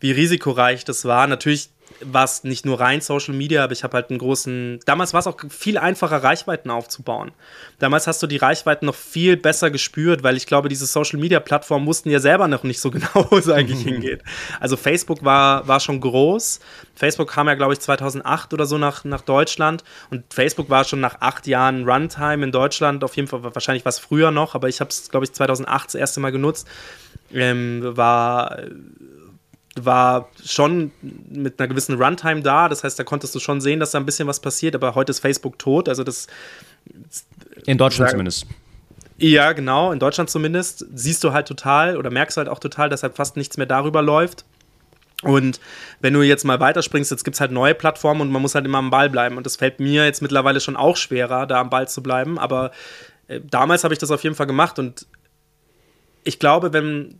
[0.00, 1.26] wie risikoreich das war.
[1.26, 4.80] Natürlich war es nicht nur rein Social Media, aber ich habe halt einen großen.
[4.86, 7.32] Damals war es auch viel einfacher, Reichweiten aufzubauen.
[7.78, 11.40] Damals hast du die Reichweiten noch viel besser gespürt, weil ich glaube, diese Social Media
[11.40, 14.22] Plattformen wussten ja selber noch nicht so genau, wo es eigentlich hingeht.
[14.60, 16.60] Also Facebook war, war schon groß.
[16.94, 21.00] Facebook kam ja, glaube ich, 2008 oder so nach, nach Deutschland und Facebook war schon
[21.00, 23.04] nach acht Jahren Runtime in Deutschland.
[23.04, 25.94] Auf jeden Fall, wahrscheinlich was früher noch, aber ich habe es, glaube ich, 2008 das
[25.94, 26.68] erste Mal genutzt.
[27.32, 28.58] Ähm, war
[29.76, 32.68] war schon mit einer gewissen Runtime da.
[32.68, 35.10] Das heißt, da konntest du schon sehen, dass da ein bisschen was passiert, aber heute
[35.10, 35.88] ist Facebook tot.
[35.88, 36.26] Also das.
[37.66, 38.46] In Deutschland sagen, zumindest.
[39.18, 40.86] Ja, genau, in Deutschland zumindest.
[40.94, 44.02] Siehst du halt total oder merkst halt auch total, dass halt fast nichts mehr darüber
[44.02, 44.44] läuft.
[45.22, 45.60] Und
[46.00, 48.66] wenn du jetzt mal weiterspringst, jetzt gibt es halt neue Plattformen und man muss halt
[48.66, 49.36] immer am Ball bleiben.
[49.36, 52.38] Und das fällt mir jetzt mittlerweile schon auch schwerer, da am Ball zu bleiben.
[52.38, 52.72] Aber
[53.28, 55.06] äh, damals habe ich das auf jeden Fall gemacht und
[56.24, 57.18] ich glaube, wenn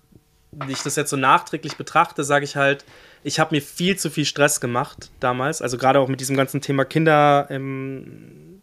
[0.69, 2.85] ich das jetzt so nachträglich betrachte, sage ich halt,
[3.25, 5.62] ich habe mir viel zu viel Stress gemacht damals.
[5.62, 8.62] Also gerade auch mit diesem ganzen Thema Kinder, ähm,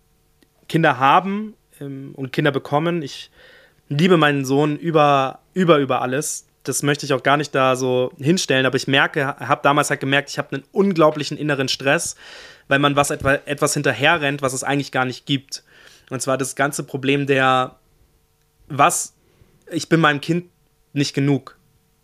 [0.68, 3.02] Kinder haben ähm, und Kinder bekommen.
[3.02, 3.32] Ich
[3.88, 6.46] liebe meinen Sohn über, über, über alles.
[6.64, 10.02] Das möchte ich auch gar nicht da so hinstellen, aber ich merke, habe damals halt
[10.02, 12.16] gemerkt, ich habe einen unglaublichen inneren Stress,
[12.68, 15.64] weil man was etwa, etwas hinterherrennt, was es eigentlich gar nicht gibt.
[16.10, 17.78] Und zwar das ganze Problem der,
[18.68, 19.16] was,
[19.72, 20.50] ich bin meinem Kind
[20.94, 21.59] nicht genug.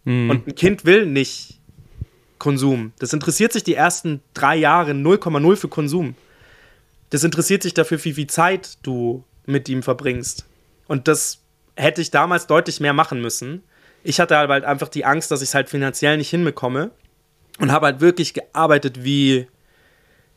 [0.05, 0.29] Mhm.
[0.29, 1.59] Und ein Kind will nicht
[2.39, 2.93] Konsum.
[2.99, 6.15] Das interessiert sich die ersten drei Jahre 0,0 für Konsum.
[7.09, 10.45] Das interessiert sich dafür, wie viel Zeit du mit ihm verbringst.
[10.87, 11.39] Und das
[11.75, 13.63] hätte ich damals deutlich mehr machen müssen.
[14.03, 16.91] Ich hatte halt einfach die Angst, dass ich es halt finanziell nicht hinbekomme.
[17.57, 19.47] Und habe halt wirklich gearbeitet wie.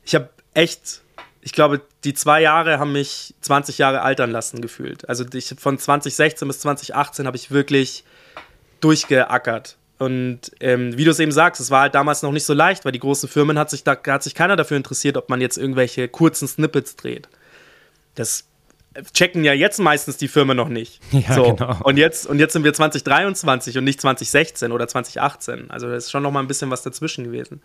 [0.04, 1.02] Ich habe echt.
[1.40, 5.08] Ich glaube, die zwei Jahre haben mich 20 Jahre altern lassen gefühlt.
[5.08, 8.04] Also ich, von 2016 bis 2018 habe ich wirklich
[8.80, 9.76] durchgeackert.
[9.98, 12.84] Und ähm, wie du es eben sagst, es war halt damals noch nicht so leicht,
[12.84, 15.58] weil die großen Firmen hat sich da hat sich keiner dafür interessiert, ob man jetzt
[15.58, 17.28] irgendwelche kurzen Snippets dreht.
[18.14, 18.48] Das
[19.12, 21.00] checken ja jetzt meistens die Firmen noch nicht.
[21.12, 21.54] Ja, so.
[21.54, 21.76] genau.
[21.82, 25.70] Und jetzt, und jetzt sind wir 2023 und nicht 2016 oder 2018.
[25.70, 27.60] Also da ist schon noch mal ein bisschen was dazwischen gewesen.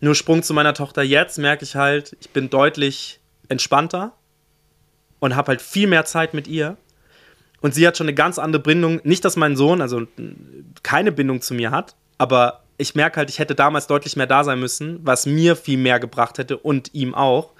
[0.00, 4.12] Nur Sprung zu meiner Tochter jetzt merke ich halt, ich bin deutlich entspannter
[5.20, 6.76] und habe halt viel mehr Zeit mit ihr.
[7.60, 9.00] Und sie hat schon eine ganz andere Bindung.
[9.04, 10.06] Nicht, dass mein Sohn also
[10.82, 14.44] keine Bindung zu mir hat, aber ich merke halt, ich hätte damals deutlich mehr da
[14.44, 17.52] sein müssen, was mir viel mehr gebracht hätte und ihm auch.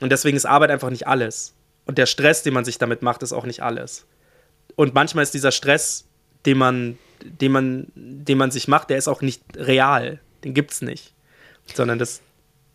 [0.00, 1.54] Und deswegen ist Arbeit einfach nicht alles.
[1.84, 4.06] Und der Stress, den man sich damit macht, ist auch nicht alles.
[4.74, 6.06] Und manchmal ist dieser Stress,
[6.44, 10.20] den man, den man, den man sich macht, der ist auch nicht real.
[10.44, 11.12] Den gibt es nicht.
[11.74, 12.20] Sondern das.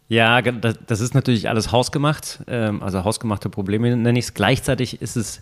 [0.08, 4.34] Ja, das ist natürlich alles hausgemacht, ähm, also hausgemachte Probleme nenne ich es.
[4.34, 5.42] Gleichzeitig ist es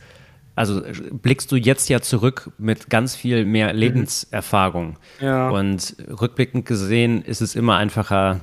[0.55, 0.81] also
[1.11, 3.79] blickst du jetzt ja zurück mit ganz viel mehr mhm.
[3.79, 4.97] Lebenserfahrung.
[5.21, 5.49] Ja.
[5.49, 8.41] Und rückblickend gesehen ist es immer einfacher,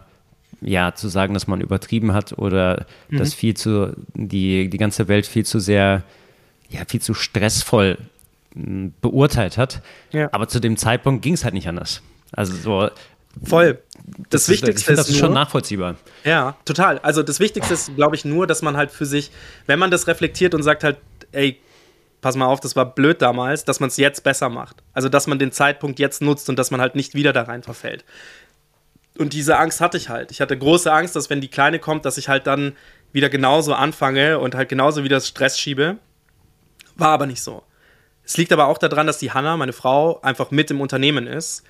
[0.61, 3.19] ja, zu sagen, dass man übertrieben hat oder mhm.
[3.19, 6.03] dass viel zu, die, die ganze Welt viel zu sehr,
[6.71, 7.99] ja, viel zu stressvoll
[8.55, 9.83] hm, beurteilt hat.
[10.13, 10.29] Ja.
[10.33, 12.03] Aber zu dem Zeitpunkt ging es halt nicht anders.
[12.33, 12.91] Also so.
[13.45, 13.79] Voll.
[14.31, 15.97] Das, das Wichtigste ist, das ist schon nachvollziehbar.
[16.25, 16.99] Ja, total.
[17.01, 19.31] Also das Wichtigste ist, glaube ich, nur, dass man halt für sich,
[19.67, 20.97] wenn man das reflektiert und sagt halt,
[21.33, 21.59] ey,
[22.27, 24.83] pass mal auf, das war blöd damals, dass man es jetzt besser macht.
[24.93, 27.63] Also, dass man den Zeitpunkt jetzt nutzt und dass man halt nicht wieder da rein
[27.63, 28.05] verfällt.
[29.17, 30.33] Und diese Angst hatte ich halt.
[30.33, 32.73] Ich hatte große Angst, dass wenn die Kleine kommt, dass ich halt dann
[33.13, 35.99] wieder genauso anfange und halt genauso wieder Stress schiebe.
[36.97, 37.63] War aber nicht so.
[38.25, 41.63] Es liegt aber auch daran, dass die Hanna, meine Frau, einfach mit im Unternehmen ist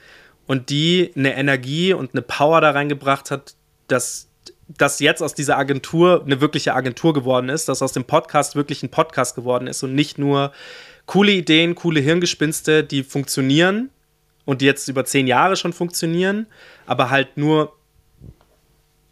[0.46, 3.56] und die eine Energie und eine Power da reingebracht hat,
[3.88, 4.28] dass
[4.68, 8.82] dass jetzt aus dieser Agentur eine wirkliche Agentur geworden ist, dass aus dem Podcast wirklich
[8.82, 10.52] ein Podcast geworden ist und nicht nur
[11.06, 13.90] coole Ideen, coole Hirngespinste, die funktionieren
[14.44, 16.46] und die jetzt über zehn Jahre schon funktionieren,
[16.86, 17.74] aber halt nur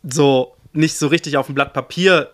[0.02, 2.30] so nicht so richtig auf ein Blatt Papier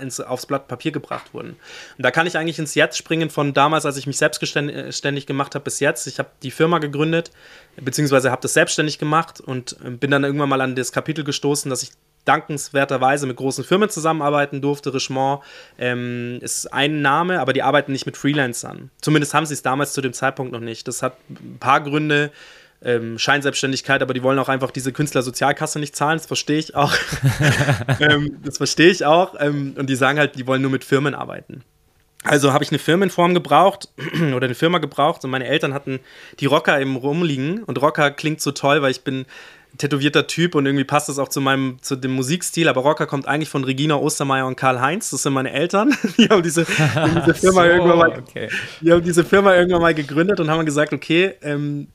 [0.00, 1.50] ins, aufs Blatt Papier gebracht wurden.
[1.96, 5.54] Und da kann ich eigentlich ins Jetzt springen von damals, als ich mich selbstständig gemacht
[5.54, 6.08] habe, bis jetzt.
[6.08, 7.30] Ich habe die Firma gegründet,
[7.76, 11.70] beziehungsweise habe das selbstständig gemacht und äh, bin dann irgendwann mal an das Kapitel gestoßen,
[11.70, 11.90] dass ich
[12.24, 14.94] dankenswerterweise mit großen Firmen zusammenarbeiten durfte.
[14.94, 15.42] Richemont
[15.78, 18.90] ähm, ist ein Name, aber die arbeiten nicht mit Freelancern.
[19.00, 20.88] Zumindest haben sie es damals zu dem Zeitpunkt noch nicht.
[20.88, 22.30] Das hat ein paar Gründe.
[22.86, 26.92] Ähm, Scheinselbstständigkeit, aber die wollen auch einfach diese Künstlersozialkasse nicht zahlen, das verstehe ich auch.
[28.00, 29.34] ähm, das verstehe ich auch.
[29.40, 31.64] Ähm, und die sagen halt, die wollen nur mit Firmen arbeiten.
[32.24, 33.88] Also habe ich eine Firmenform gebraucht
[34.34, 36.00] oder eine Firma gebraucht und meine Eltern hatten
[36.40, 39.26] die Rocker eben rumliegen und Rocker klingt so toll, weil ich bin
[39.78, 42.68] tätowierter Typ und irgendwie passt das auch zu meinem, zu dem Musikstil.
[42.68, 45.10] Aber Rocker kommt eigentlich von Regina Ostermeier und Karl Heinz.
[45.10, 45.96] Das sind meine Eltern.
[46.16, 48.48] Die haben diese, diese Firma so, irgendwann mal, okay.
[48.80, 51.88] die haben diese Firma irgendwann mal gegründet und haben gesagt, okay, ähm,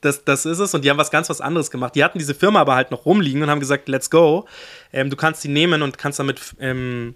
[0.00, 0.74] das, das ist es.
[0.74, 1.94] Und die haben was ganz was anderes gemacht.
[1.94, 4.46] Die hatten diese Firma aber halt noch rumliegen und haben gesagt, let's go.
[4.92, 7.14] Ähm, du kannst die nehmen und kannst damit ähm,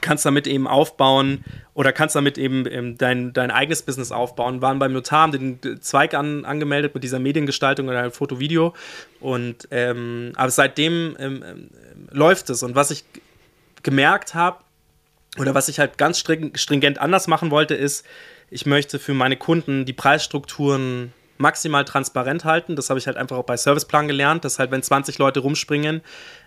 [0.00, 4.62] kannst damit eben aufbauen oder kannst damit eben ähm, dein, dein eigenes Business aufbauen.
[4.62, 8.74] Waren beim Notar, haben den Zweig an, angemeldet mit dieser Mediengestaltung oder halt Foto-Video.
[9.20, 11.70] Und ähm, aber seitdem ähm, ähm,
[12.10, 12.62] läuft es.
[12.62, 13.04] Und was ich
[13.82, 14.58] gemerkt habe,
[15.38, 18.04] oder was ich halt ganz stringent anders machen wollte, ist,
[18.50, 22.76] ich möchte für meine Kunden die Preisstrukturen maximal transparent halten.
[22.76, 26.02] Das habe ich halt einfach auch bei Serviceplan gelernt, dass halt, wenn 20 Leute rumspringen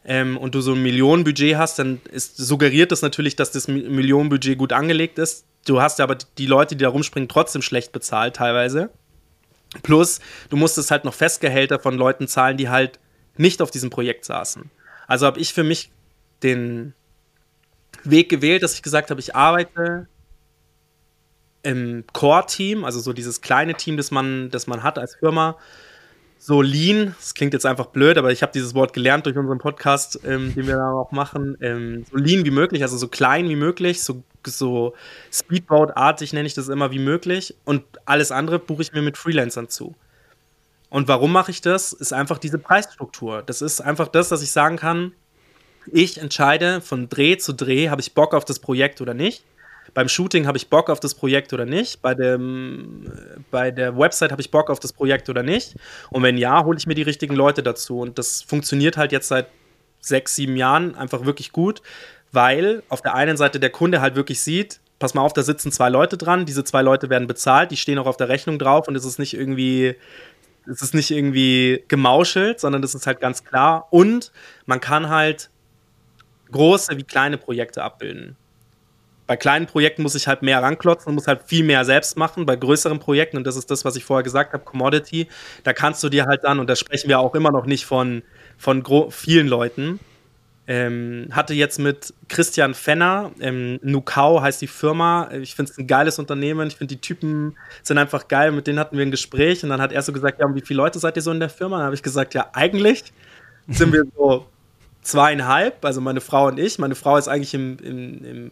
[0.05, 4.57] ähm, und du so ein Millionenbudget hast, dann ist, suggeriert das natürlich, dass das Millionenbudget
[4.57, 5.45] gut angelegt ist.
[5.65, 8.89] Du hast aber die Leute, die da rumspringen, trotzdem schlecht bezahlt teilweise.
[9.81, 10.19] Plus,
[10.49, 12.99] du musstest halt noch Festgehälter von Leuten zahlen, die halt
[13.35, 14.69] nicht auf diesem Projekt saßen.
[15.07, 15.91] Also habe ich für mich
[16.43, 16.93] den
[18.03, 20.07] Weg gewählt, dass ich gesagt habe, ich arbeite
[21.64, 25.57] im Core-Team, also so dieses kleine Team, das man, das man hat als Firma,
[26.38, 29.59] so lean, das klingt jetzt einfach blöd, aber ich habe dieses Wort gelernt durch unseren
[29.59, 33.47] Podcast, ähm, den wir da auch machen, ähm, so lean wie möglich, also so klein
[33.47, 34.93] wie möglich, so, so
[35.32, 39.70] Speedboat-artig nenne ich das immer wie möglich und alles andere buche ich mir mit Freelancern
[39.70, 39.95] zu.
[40.89, 41.93] Und warum mache ich das?
[41.93, 43.41] Ist einfach diese Preisstruktur.
[43.41, 45.14] Das ist einfach das, dass ich sagen kann,
[45.91, 49.43] ich entscheide von Dreh zu Dreh, habe ich Bock auf das Projekt oder nicht
[49.93, 53.11] beim Shooting habe ich Bock auf das Projekt oder nicht, bei, dem,
[53.51, 55.75] bei der Website habe ich Bock auf das Projekt oder nicht.
[56.09, 57.99] Und wenn ja, hole ich mir die richtigen Leute dazu.
[57.99, 59.47] Und das funktioniert halt jetzt seit
[59.99, 61.81] sechs, sieben Jahren einfach wirklich gut,
[62.31, 65.71] weil auf der einen Seite der Kunde halt wirklich sieht, pass mal auf, da sitzen
[65.71, 68.88] zwei Leute dran, diese zwei Leute werden bezahlt, die stehen auch auf der Rechnung drauf
[68.88, 69.95] und es ist nicht irgendwie
[70.65, 73.88] es ist nicht irgendwie gemauschelt, sondern das ist halt ganz klar.
[73.89, 74.31] Und
[74.65, 75.49] man kann halt
[76.51, 78.38] große wie kleine Projekte abbilden
[79.28, 82.45] bei kleinen Projekten muss ich halt mehr ranklotzen und muss halt viel mehr selbst machen.
[82.45, 85.28] Bei größeren Projekten, und das ist das, was ich vorher gesagt habe, Commodity,
[85.63, 88.24] da kannst du dir halt dann, und da sprechen wir auch immer noch nicht von,
[88.57, 89.99] von vielen Leuten,
[90.65, 95.30] ähm, hatte jetzt mit Christian Fenner, ähm, Nukau heißt die Firma.
[95.34, 96.67] Ich finde es ein geiles Unternehmen.
[96.67, 98.51] Ich finde, die Typen sind einfach geil.
[98.53, 100.61] Mit denen hatten wir ein Gespräch und dann hat er so gesagt: Ja, und wie
[100.61, 101.78] viele Leute seid ihr so in der Firma?
[101.78, 103.11] Dann habe ich gesagt: Ja, eigentlich
[103.67, 104.45] sind wir so
[105.03, 106.79] zweieinhalb, also meine Frau und ich.
[106.79, 108.49] Meine Frau ist eigentlich im, im, im,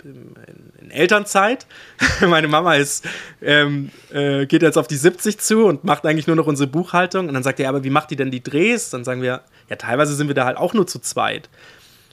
[0.81, 1.65] in Elternzeit.
[2.27, 3.05] meine Mama ist,
[3.41, 7.27] ähm, äh, geht jetzt auf die 70 zu und macht eigentlich nur noch unsere Buchhaltung.
[7.27, 8.89] Und dann sagt er, aber wie macht die denn die Drehs?
[8.89, 11.49] Dann sagen wir, ja, teilweise sind wir da halt auch nur zu zweit.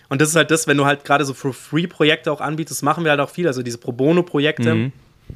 [0.08, 3.10] Und das ist halt das, wenn du halt gerade so For-Free-Projekte auch anbietest, machen wir
[3.10, 4.74] halt auch viel, also diese Pro Bono-Projekte.
[4.74, 4.92] Mhm.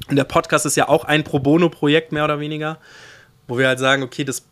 [0.09, 2.79] Und der Podcast ist ja auch ein Pro Bono-Projekt, mehr oder weniger,
[3.47, 4.43] wo wir halt sagen, okay, das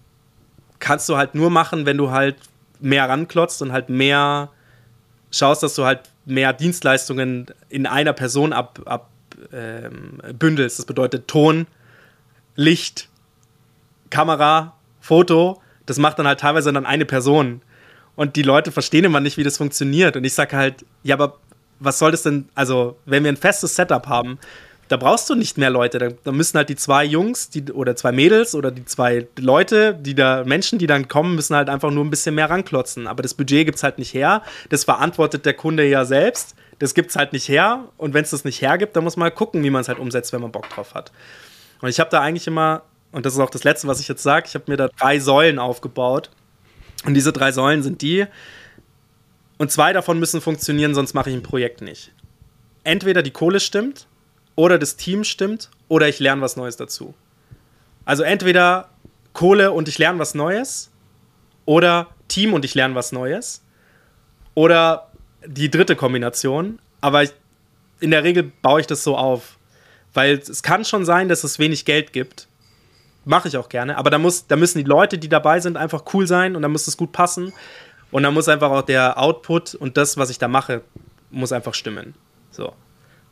[0.79, 2.35] kannst du halt nur machen, wenn du halt
[2.81, 4.49] mehr ranklotzt und halt mehr
[5.31, 8.87] schaust, dass du halt mehr Dienstleistungen in einer Person abbündelst.
[8.87, 9.09] Ab,
[9.53, 10.19] ähm,
[10.55, 11.67] das bedeutet Ton,
[12.55, 13.09] Licht,
[14.09, 15.61] Kamera, Foto.
[15.85, 17.61] Das macht dann halt teilweise dann eine Person.
[18.15, 20.15] Und die Leute verstehen immer nicht, wie das funktioniert.
[20.15, 21.37] Und ich sage halt, ja, aber
[21.79, 24.37] was soll das denn, also wenn wir ein festes Setup haben,
[24.91, 25.99] da brauchst du nicht mehr Leute.
[25.99, 29.93] Da, da, müssen halt die zwei Jungs die, oder zwei Mädels oder die zwei Leute,
[29.93, 33.07] die da, Menschen, die dann kommen, müssen halt einfach nur ein bisschen mehr ranklotzen.
[33.07, 34.41] Aber das Budget gibt es halt nicht her.
[34.69, 36.55] Das verantwortet der Kunde ja selbst.
[36.79, 37.85] Das gibt es halt nicht her.
[37.97, 39.99] Und wenn es das nicht hergibt, dann muss man halt gucken, wie man es halt
[39.99, 41.11] umsetzt, wenn man Bock drauf hat.
[41.81, 42.83] Und ich habe da eigentlich immer,
[43.13, 45.19] und das ist auch das Letzte, was ich jetzt sage, ich habe mir da drei
[45.19, 46.29] Säulen aufgebaut.
[47.05, 48.27] Und diese drei Säulen sind die,
[49.61, 52.11] und zwei davon müssen funktionieren, sonst mache ich ein Projekt nicht.
[52.83, 54.07] Entweder die Kohle stimmt,
[54.61, 57.15] oder das Team stimmt oder ich lerne was Neues dazu.
[58.05, 58.89] Also entweder
[59.33, 60.91] Kohle und ich lerne was Neues
[61.65, 63.63] oder Team und ich lerne was Neues
[64.53, 65.09] oder
[65.47, 66.77] die dritte Kombination.
[67.01, 67.31] Aber ich,
[68.01, 69.57] in der Regel baue ich das so auf,
[70.13, 72.47] weil es kann schon sein, dass es wenig Geld gibt.
[73.25, 76.03] Mache ich auch gerne, aber da, muss, da müssen die Leute, die dabei sind, einfach
[76.13, 77.51] cool sein und da muss es gut passen.
[78.11, 80.81] Und dann muss einfach auch der Output und das, was ich da mache,
[81.31, 82.13] muss einfach stimmen.
[82.51, 82.75] So.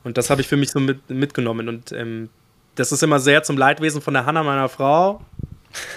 [0.03, 1.67] Und das habe ich für mich so mit, mitgenommen.
[1.67, 2.29] Und ähm,
[2.75, 5.21] das ist immer sehr zum Leidwesen von der Hanna, meiner Frau.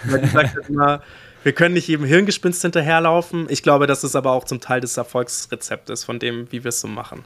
[0.04, 1.02] Weil die sagt immer,
[1.42, 3.46] wir können nicht jedem Hirngespinst hinterherlaufen.
[3.48, 6.80] Ich glaube, das ist aber auch zum Teil des Erfolgsrezeptes von dem, wie wir es
[6.80, 7.24] so machen.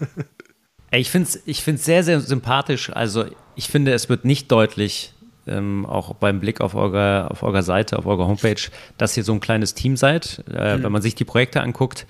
[0.92, 2.90] Ich finde es ich find's sehr, sehr sympathisch.
[2.90, 5.14] Also ich finde, es wird nicht deutlich,
[5.46, 8.60] ähm, auch beim Blick auf eure, auf eure Seite, auf eure Homepage,
[8.98, 10.42] dass ihr so ein kleines Team seid.
[10.52, 10.82] Äh, mhm.
[10.82, 12.06] Wenn man sich die Projekte anguckt,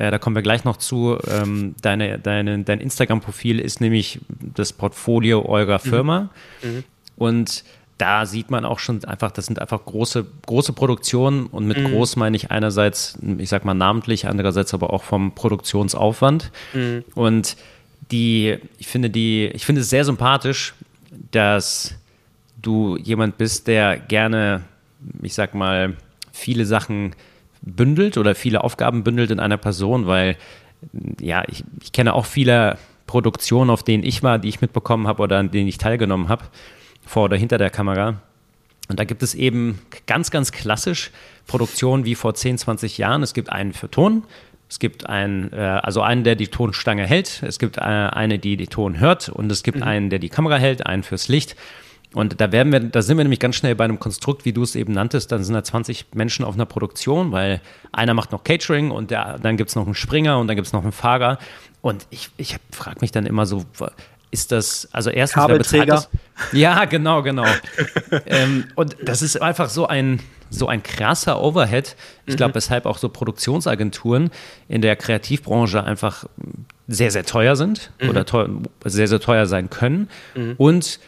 [0.00, 1.18] äh, da kommen wir gleich noch zu.
[1.28, 4.18] Ähm, deine, deine, dein Instagram-Profil ist nämlich
[4.54, 5.88] das Portfolio eurer mhm.
[5.90, 6.30] Firma.
[6.62, 6.84] Mhm.
[7.18, 7.64] Und
[7.98, 11.92] da sieht man auch schon einfach, das sind einfach große, große Produktionen und mit mhm.
[11.92, 16.50] groß meine ich einerseits, ich sag mal namentlich, andererseits aber auch vom Produktionsaufwand.
[16.72, 17.04] Mhm.
[17.14, 17.58] Und
[18.10, 20.72] die, ich finde die, ich finde es sehr sympathisch,
[21.30, 21.94] dass
[22.62, 24.62] du jemand bist, der gerne,
[25.20, 25.94] ich sag mal,
[26.32, 27.14] viele Sachen
[27.62, 30.36] bündelt oder viele Aufgaben bündelt in einer Person, weil
[31.20, 35.22] ja, ich, ich kenne auch viele Produktionen, auf denen ich war, die ich mitbekommen habe
[35.22, 36.44] oder an denen ich teilgenommen habe,
[37.04, 38.20] vor oder hinter der Kamera.
[38.88, 41.10] Und da gibt es eben ganz, ganz klassisch
[41.46, 43.22] Produktionen wie vor 10, 20 Jahren.
[43.22, 44.24] Es gibt einen für Ton,
[44.68, 48.56] es gibt einen, äh, also einen, der die Tonstange hält, es gibt äh, eine, die
[48.56, 49.84] die Ton hört und es gibt mhm.
[49.84, 51.56] einen, der die Kamera hält, einen fürs Licht.
[52.12, 54.62] Und da werden wir, da sind wir nämlich ganz schnell bei einem Konstrukt, wie du
[54.62, 55.30] es eben nanntest.
[55.30, 57.60] Dann sind da 20 Menschen auf einer Produktion, weil
[57.92, 60.66] einer macht noch Catering und der, dann gibt es noch einen Springer und dann gibt
[60.66, 61.38] es noch einen Fahrer.
[61.82, 63.64] Und ich, ich frage mich dann immer so,
[64.32, 66.04] ist das, also erstens, Kabelträger.
[66.52, 67.46] Ja, genau, genau.
[68.26, 71.96] ähm, und das ist einfach so ein, so ein krasser Overhead.
[72.26, 72.54] Ich glaube, mhm.
[72.56, 74.30] weshalb auch so Produktionsagenturen
[74.68, 76.26] in der Kreativbranche einfach
[76.88, 78.10] sehr, sehr teuer sind mhm.
[78.10, 78.48] oder teuer,
[78.84, 80.08] sehr, sehr teuer sein können.
[80.34, 80.54] Mhm.
[80.58, 81.00] Und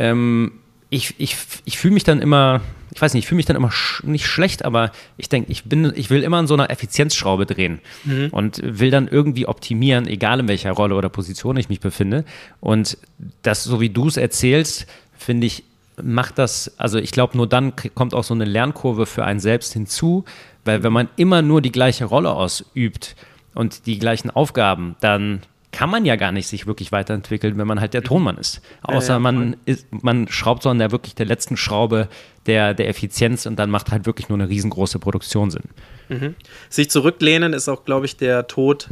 [0.00, 0.52] ähm,
[0.88, 3.70] ich, ich, ich fühle mich dann immer, ich weiß nicht, ich fühle mich dann immer
[3.70, 7.46] sch nicht schlecht, aber ich denke, ich bin, ich will immer an so einer Effizienzschraube
[7.46, 8.28] drehen mhm.
[8.32, 12.24] und will dann irgendwie optimieren, egal in welcher Rolle oder Position ich mich befinde.
[12.60, 12.98] Und
[13.42, 14.86] das, so wie du es erzählst,
[15.16, 15.64] finde ich,
[16.02, 19.74] macht das, also ich glaube, nur dann kommt auch so eine Lernkurve für einen selbst
[19.74, 20.24] hinzu,
[20.64, 23.16] weil wenn man immer nur die gleiche Rolle ausübt
[23.54, 25.42] und die gleichen Aufgaben, dann
[25.72, 28.60] kann man ja gar nicht sich wirklich weiterentwickeln, wenn man halt der Tonmann ist.
[28.82, 32.08] Außer man, ist, man schraubt so an der wirklich der letzten Schraube
[32.46, 35.64] der, der Effizienz und dann macht halt wirklich nur eine riesengroße Produktion Sinn.
[36.08, 36.34] Mhm.
[36.68, 38.88] Sich zurücklehnen ist auch, glaube ich, der Tod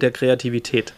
[0.00, 0.92] der Kreativität.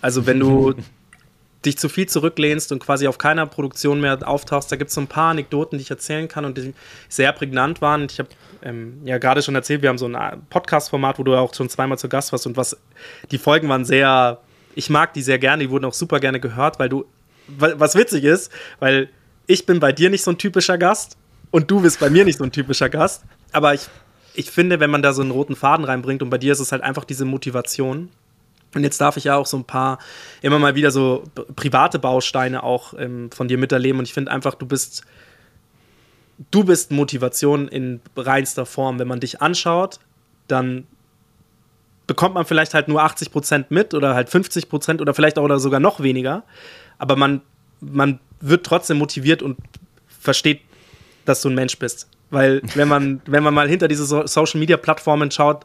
[0.00, 0.74] Also wenn du
[1.64, 5.00] dich zu viel zurücklehnst und quasi auf keiner Produktion mehr auftauchst, da gibt es so
[5.00, 6.74] ein paar Anekdoten, die ich erzählen kann und die
[7.08, 8.06] sehr prägnant waren.
[8.10, 8.28] Ich habe
[8.64, 11.98] ähm, ja gerade schon erzählt, wir haben so ein Podcast-Format, wo du auch schon zweimal
[11.98, 12.76] zu Gast warst und was
[13.30, 14.40] die Folgen waren sehr,
[14.74, 17.04] ich mag die sehr gerne, die wurden auch super gerne gehört, weil du,
[17.46, 18.50] was witzig ist,
[18.80, 19.08] weil
[19.46, 21.16] ich bin bei dir nicht so ein typischer Gast
[21.50, 23.82] und du bist bei mir nicht so ein typischer Gast, aber ich,
[24.34, 26.72] ich finde, wenn man da so einen roten Faden reinbringt und bei dir ist es
[26.72, 28.08] halt einfach diese Motivation,
[28.74, 29.98] und jetzt darf ich ja auch so ein paar,
[30.42, 34.00] immer mal wieder so private Bausteine auch ähm, von dir miterleben.
[34.00, 35.04] Und ich finde einfach, du bist
[36.50, 38.98] du bist Motivation in reinster Form.
[38.98, 40.00] Wenn man dich anschaut,
[40.48, 40.86] dann
[42.06, 45.44] bekommt man vielleicht halt nur 80 Prozent mit oder halt 50 Prozent oder vielleicht auch
[45.44, 46.44] oder sogar noch weniger.
[46.98, 47.40] Aber man,
[47.80, 49.58] man wird trotzdem motiviert und
[50.20, 50.60] versteht,
[51.24, 52.08] dass du ein Mensch bist.
[52.30, 55.64] Weil, wenn man, wenn man mal hinter diese Social Media Plattformen schaut,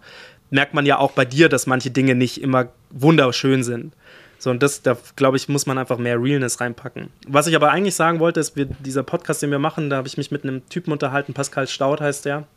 [0.49, 3.93] merkt man ja auch bei dir, dass manche Dinge nicht immer wunderschön sind.
[4.39, 7.09] So, und das, da glaube ich, muss man einfach mehr Realness reinpacken.
[7.27, 10.07] Was ich aber eigentlich sagen wollte, ist, wir, dieser Podcast, den wir machen, da habe
[10.07, 12.47] ich mich mit einem Typen unterhalten, Pascal Staud heißt der.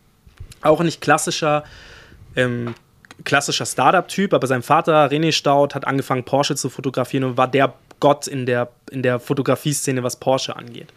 [0.63, 1.65] Auch nicht klassischer,
[2.37, 2.75] ähm,
[3.25, 7.75] klassischer Startup-Typ, aber sein Vater, René Staud, hat angefangen, Porsche zu fotografieren und war der
[7.99, 10.89] Gott in der, in der Fotografie-Szene, was Porsche angeht.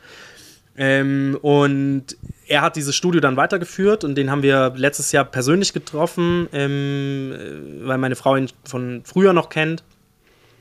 [0.77, 2.17] Ähm, und
[2.47, 7.33] er hat dieses Studio dann weitergeführt und den haben wir letztes Jahr persönlich getroffen, ähm,
[7.83, 9.83] weil meine Frau ihn von früher noch kennt.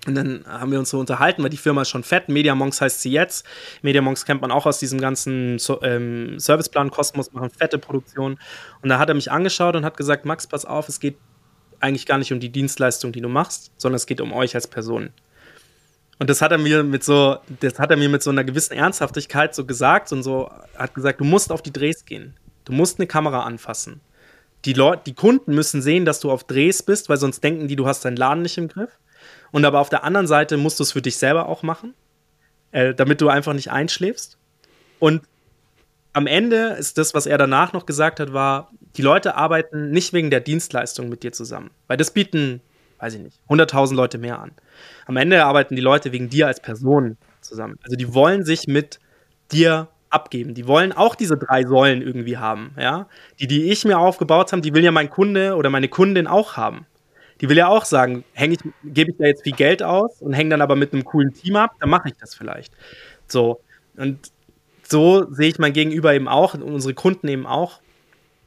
[0.07, 2.29] Und dann haben wir uns so unterhalten, weil die Firma ist schon fett.
[2.29, 3.47] Mediamonks heißt sie jetzt.
[3.83, 8.39] Mediamonks kennt man auch aus diesem ganzen so ähm, Serviceplan Kosmos, machen fette Produktionen.
[8.83, 11.17] Und da hat er mich angeschaut und hat gesagt: Max, pass auf, es geht
[11.81, 14.67] eigentlich gar nicht um die Dienstleistung, die du machst, sondern es geht um euch als
[14.67, 15.11] Person.
[16.19, 18.75] Und das hat er mir mit so, das hat er mir mit so einer gewissen
[18.75, 22.35] Ernsthaftigkeit so gesagt und so hat gesagt, du musst auf die Drehs gehen.
[22.65, 24.01] Du musst eine Kamera anfassen.
[24.65, 27.77] Die Leute, die Kunden müssen sehen, dass du auf Drehs bist, weil sonst denken die,
[27.77, 28.99] du hast deinen Laden nicht im Griff.
[29.55, 31.95] Und aber auf der anderen Seite musst du es für dich selber auch machen,
[32.73, 34.37] äh, damit du einfach nicht einschläfst.
[34.99, 35.23] Und
[36.13, 40.13] am Ende ist das, was er danach noch gesagt hat, war, die Leute arbeiten nicht
[40.13, 41.71] wegen der Dienstleistung mit dir zusammen.
[41.87, 42.63] Weil das bieten,
[42.99, 44.51] weiß ich nicht, 100.000 Leute mehr an.
[45.07, 47.79] Am Ende arbeiten die Leute wegen dir als Person zusammen.
[47.85, 48.99] Also die wollen sich mit
[49.53, 50.55] dir abgeben.
[50.55, 53.07] Die wollen auch diese drei Säulen irgendwie haben, ja.
[53.39, 56.57] Die, die ich mir aufgebaut habe, die will ja mein Kunde oder meine Kundin auch
[56.57, 56.87] haben.
[57.45, 60.49] Die will ja auch sagen, ich, gebe ich da jetzt viel Geld aus und hänge
[60.49, 62.73] dann aber mit einem coolen Team ab, dann mache ich das vielleicht.
[63.29, 63.61] So.
[63.99, 64.33] Und
[64.83, 67.81] so sehe ich mein Gegenüber eben auch und unsere Kunden eben auch,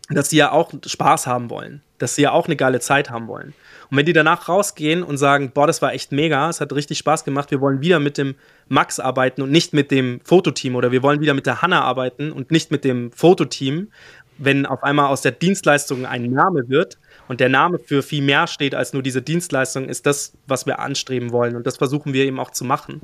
[0.09, 3.27] dass sie ja auch Spaß haben wollen, dass sie ja auch eine geile Zeit haben
[3.27, 3.53] wollen.
[3.91, 6.97] Und wenn die danach rausgehen und sagen, boah, das war echt mega, es hat richtig
[6.97, 8.33] Spaß gemacht, wir wollen wieder mit dem
[8.67, 12.31] Max arbeiten und nicht mit dem Fototeam oder wir wollen wieder mit der Hanna arbeiten
[12.31, 13.91] und nicht mit dem Fototeam,
[14.39, 18.47] wenn auf einmal aus der Dienstleistung ein Name wird und der Name für viel mehr
[18.47, 22.25] steht als nur diese Dienstleistung, ist das, was wir anstreben wollen und das versuchen wir
[22.25, 23.01] eben auch zu machen.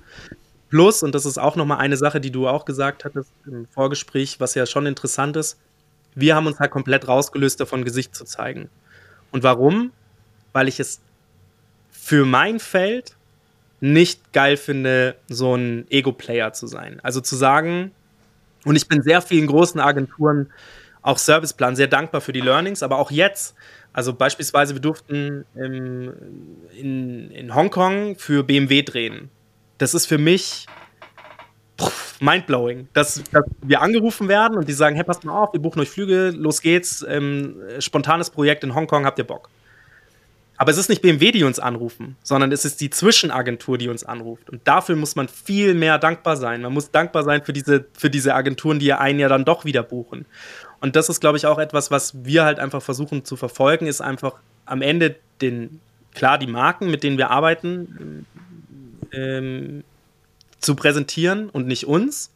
[0.70, 4.40] Plus, und das ist auch nochmal eine Sache, die du auch gesagt hattest im Vorgespräch,
[4.40, 5.60] was ja schon interessant ist,
[6.16, 8.70] wir haben uns halt komplett rausgelöst davon, Gesicht zu zeigen.
[9.32, 9.92] Und warum?
[10.52, 11.00] Weil ich es
[11.92, 13.16] für mein Feld
[13.82, 17.00] nicht geil finde, so ein Ego-Player zu sein.
[17.04, 17.92] Also zu sagen,
[18.66, 20.52] und ich bin sehr vielen großen Agenturen,
[21.04, 23.56] auch Serviceplan, sehr dankbar für die Learnings, aber auch jetzt,
[23.92, 26.14] also beispielsweise, wir durften im,
[26.76, 29.30] in, in Hongkong für BMW drehen.
[29.78, 30.66] Das ist für mich
[32.20, 35.82] mindblowing, dass, dass, wir angerufen werden und die sagen, hey, passt mal auf, wir buchen
[35.82, 39.50] euch Flüge, los geht's, ähm, spontanes Projekt in Hongkong, habt ihr Bock?
[40.58, 44.04] Aber es ist nicht BMW, die uns anrufen, sondern es ist die Zwischenagentur, die uns
[44.04, 44.50] anruft.
[44.50, 46.62] Und dafür muss man viel mehr dankbar sein.
[46.62, 49.66] Man muss dankbar sein für diese, für diese Agenturen, die ja einen ja dann doch
[49.66, 50.26] wieder buchen.
[50.80, 54.02] Und das ist, glaube ich, auch etwas, was wir halt einfach versuchen zu verfolgen, ist
[54.02, 54.36] einfach
[54.66, 55.80] am Ende den,
[56.14, 58.26] klar, die Marken, mit denen wir arbeiten,
[59.12, 59.84] ähm,
[60.60, 62.32] zu präsentieren und nicht uns.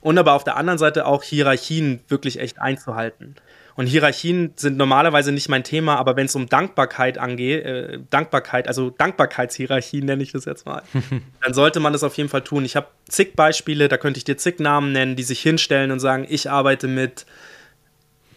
[0.00, 3.34] Und aber auf der anderen Seite auch Hierarchien wirklich echt einzuhalten.
[3.80, 8.68] Und Hierarchien sind normalerweise nicht mein Thema, aber wenn es um Dankbarkeit angeht, äh, Dankbarkeit,
[8.68, 10.82] also Dankbarkeitshierarchien nenne ich das jetzt mal,
[11.42, 12.66] dann sollte man das auf jeden Fall tun.
[12.66, 15.98] Ich habe zig Beispiele, da könnte ich dir zig Namen nennen, die sich hinstellen und
[15.98, 17.24] sagen, ich arbeite mit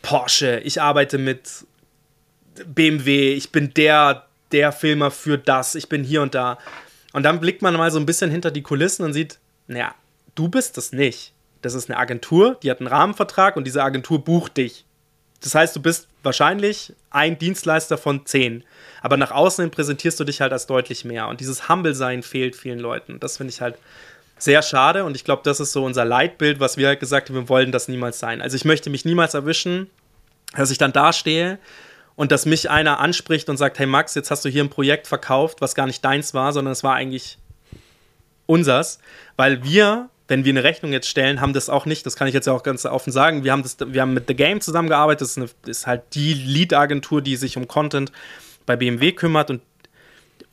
[0.01, 1.65] Porsche, ich arbeite mit
[2.65, 6.57] BMW, ich bin der, der Filmer für das, ich bin hier und da.
[7.11, 9.93] Und dann blickt man mal so ein bisschen hinter die Kulissen und sieht, naja,
[10.35, 11.33] du bist das nicht.
[11.61, 14.85] Das ist eine Agentur, die hat einen Rahmenvertrag und diese Agentur bucht dich.
[15.43, 18.63] Das heißt, du bist wahrscheinlich ein Dienstleister von zehn.
[19.01, 21.27] Aber nach außen präsentierst du dich halt als deutlich mehr.
[21.27, 23.19] Und dieses Humble-Sein fehlt vielen Leuten.
[23.19, 23.75] Das finde ich halt
[24.37, 25.03] sehr schade.
[25.03, 27.71] Und ich glaube, das ist so unser Leitbild, was wir halt gesagt haben, wir wollen
[27.71, 28.41] das niemals sein.
[28.41, 29.89] Also ich möchte mich niemals erwischen,
[30.55, 31.59] dass ich dann dastehe
[32.15, 35.07] und dass mich einer anspricht und sagt, hey Max, jetzt hast du hier ein Projekt
[35.07, 37.37] verkauft, was gar nicht deins war, sondern es war eigentlich
[38.45, 38.99] unsers,
[39.35, 42.33] weil wir, wenn wir eine Rechnung jetzt stellen, haben das auch nicht, das kann ich
[42.33, 45.21] jetzt ja auch ganz offen sagen, wir haben, das, wir haben mit The Game zusammengearbeitet,
[45.21, 48.11] das ist, eine, ist halt die Lead-Agentur, die sich um Content
[48.65, 49.61] bei BMW kümmert und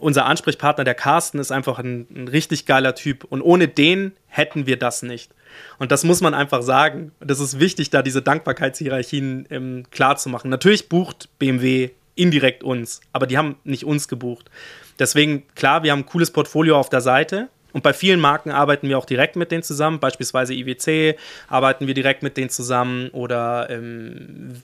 [0.00, 4.66] unser Ansprechpartner, der Carsten, ist einfach ein, ein richtig geiler Typ und ohne den hätten
[4.66, 5.30] wir das nicht.
[5.78, 7.12] Und das muss man einfach sagen.
[7.20, 10.50] Das ist wichtig, da diese Dankbarkeitshierarchien ähm, klar zu machen.
[10.50, 14.50] Natürlich bucht BMW indirekt uns, aber die haben nicht uns gebucht.
[14.98, 17.48] Deswegen, klar, wir haben ein cooles Portfolio auf der Seite.
[17.72, 20.00] Und bei vielen Marken arbeiten wir auch direkt mit denen zusammen.
[20.00, 21.16] Beispielsweise IWC
[21.48, 24.62] arbeiten wir direkt mit denen zusammen oder ähm,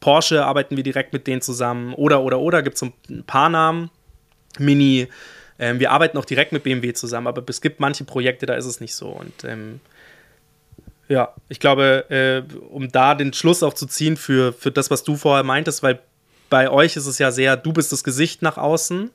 [0.00, 1.94] Porsche arbeiten wir direkt mit denen zusammen.
[1.94, 3.90] Oder, oder, oder gibt es ein paar Namen.
[4.58, 5.08] Mini.
[5.58, 8.66] Ähm, wir arbeiten auch direkt mit BMW zusammen, aber es gibt manche Projekte, da ist
[8.66, 9.08] es nicht so.
[9.08, 9.80] Und ähm,
[11.08, 15.04] ja, ich glaube, äh, um da den Schluss auch zu ziehen für, für das, was
[15.04, 16.00] du vorher meintest, weil
[16.50, 19.10] bei euch ist es ja sehr, du bist das Gesicht nach außen.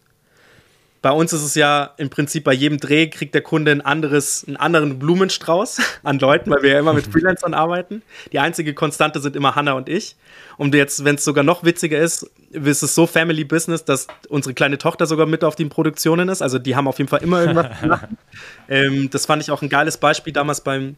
[1.02, 4.43] Bei uns ist es ja im Prinzip bei jedem Dreh kriegt der Kunde ein anderes,
[4.45, 8.02] einen anderen Blumenstrauß an Leuten, weil wir ja immer mit Freelancern arbeiten.
[8.32, 10.18] Die einzige Konstante sind immer Hanna und ich.
[10.58, 14.54] Und jetzt, wenn es sogar noch witziger ist, ist es so Family Business, dass unsere
[14.54, 16.41] kleine Tochter sogar mit auf den Produktionen ist.
[16.41, 18.18] Also die haben auf jeden Fall immer irgendwas zu machen.
[18.68, 20.97] ähm, das fand ich auch ein geiles Beispiel damals beim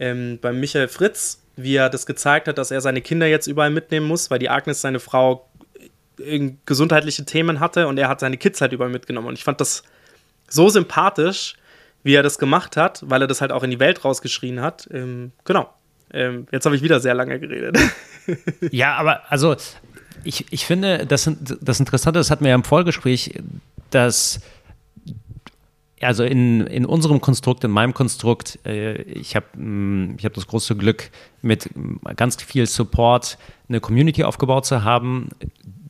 [0.00, 3.70] ähm, beim Michael Fritz, wie er das gezeigt hat, dass er seine Kinder jetzt überall
[3.70, 5.46] mitnehmen muss, weil die Agnes, seine Frau,
[6.66, 9.28] gesundheitliche Themen hatte und er hat seine Kids halt überall mitgenommen.
[9.28, 9.82] Und ich fand das
[10.48, 11.56] so sympathisch,
[12.02, 14.88] wie er das gemacht hat, weil er das halt auch in die Welt rausgeschrien hat.
[14.92, 15.72] Ähm, genau.
[16.12, 17.78] Ähm, jetzt habe ich wieder sehr lange geredet.
[18.70, 19.56] Ja, aber also
[20.22, 23.40] ich, ich finde, das, das Interessante, das hatten wir ja im Vorgespräch,
[23.90, 24.40] dass
[26.00, 30.46] also in, in unserem Konstrukt, in meinem Konstrukt, äh, ich habe mm, ich hab das
[30.46, 31.10] große Glück,
[31.42, 31.68] mit
[32.16, 33.38] ganz viel Support
[33.70, 35.30] eine Community aufgebaut zu haben,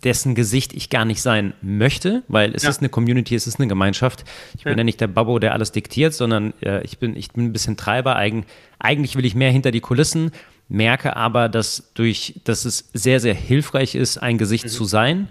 [0.04, 2.70] dessen Gesicht ich gar nicht sein möchte, weil es ja.
[2.70, 4.24] ist eine Community, es ist eine Gemeinschaft.
[4.56, 7.32] Ich bin ja, ja nicht der Babbo, der alles diktiert, sondern äh, ich, bin, ich
[7.32, 8.16] bin ein bisschen Treiber.
[8.16, 8.44] Eigen,
[8.78, 10.30] eigentlich will ich mehr hinter die Kulissen,
[10.68, 14.70] merke aber, dass, durch, dass es sehr, sehr hilfreich ist, ein Gesicht mhm.
[14.70, 15.28] zu sein.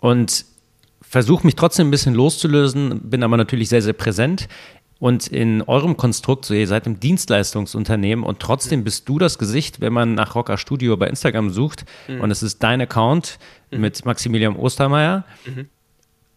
[0.00, 0.46] Und
[1.02, 4.48] versuche mich trotzdem ein bisschen loszulösen, bin aber natürlich sehr, sehr präsent.
[5.00, 9.80] Und in eurem Konstrukt, so ihr seid im Dienstleistungsunternehmen und trotzdem bist du das Gesicht,
[9.80, 12.20] wenn man nach Rocker Studio bei Instagram sucht mhm.
[12.20, 13.38] und es ist dein Account
[13.70, 13.80] mhm.
[13.80, 15.24] mit Maximilian Ostermeier.
[15.46, 15.68] Mhm.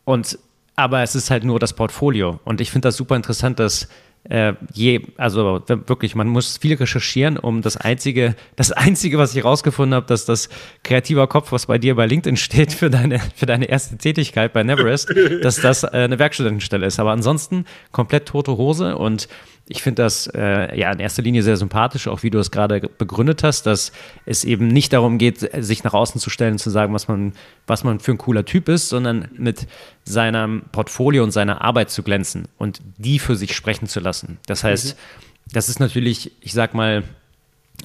[0.06, 0.40] Und
[0.76, 2.40] aber es ist halt nur das Portfolio.
[2.46, 3.90] Und ich finde das super interessant, dass
[4.30, 9.44] äh, je, also wirklich, man muss viel recherchieren, um das einzige, das einzige, was ich
[9.44, 10.50] rausgefunden habe, dass das
[10.84, 14.64] kreativer Kopf, was bei dir bei LinkedIn steht für deine, für deine erste Tätigkeit bei
[14.64, 17.00] Neverest, dass das äh, eine Werkstudentenstelle ist.
[17.00, 19.28] Aber ansonsten komplett tote Hose und
[19.68, 22.82] ich finde das äh, ja in erster Linie sehr sympathisch, auch wie du es gerade
[22.82, 23.94] begründet hast, dass
[24.26, 27.34] es eben nicht darum geht, sich nach außen zu stellen und zu sagen, was man,
[27.66, 29.68] was man für ein cooler Typ ist, sondern mit
[30.04, 34.38] seinem Portfolio und seiner Arbeit zu glänzen und die für sich sprechen zu lassen.
[34.48, 35.54] Das heißt, mhm.
[35.54, 37.04] das ist natürlich, ich sag mal,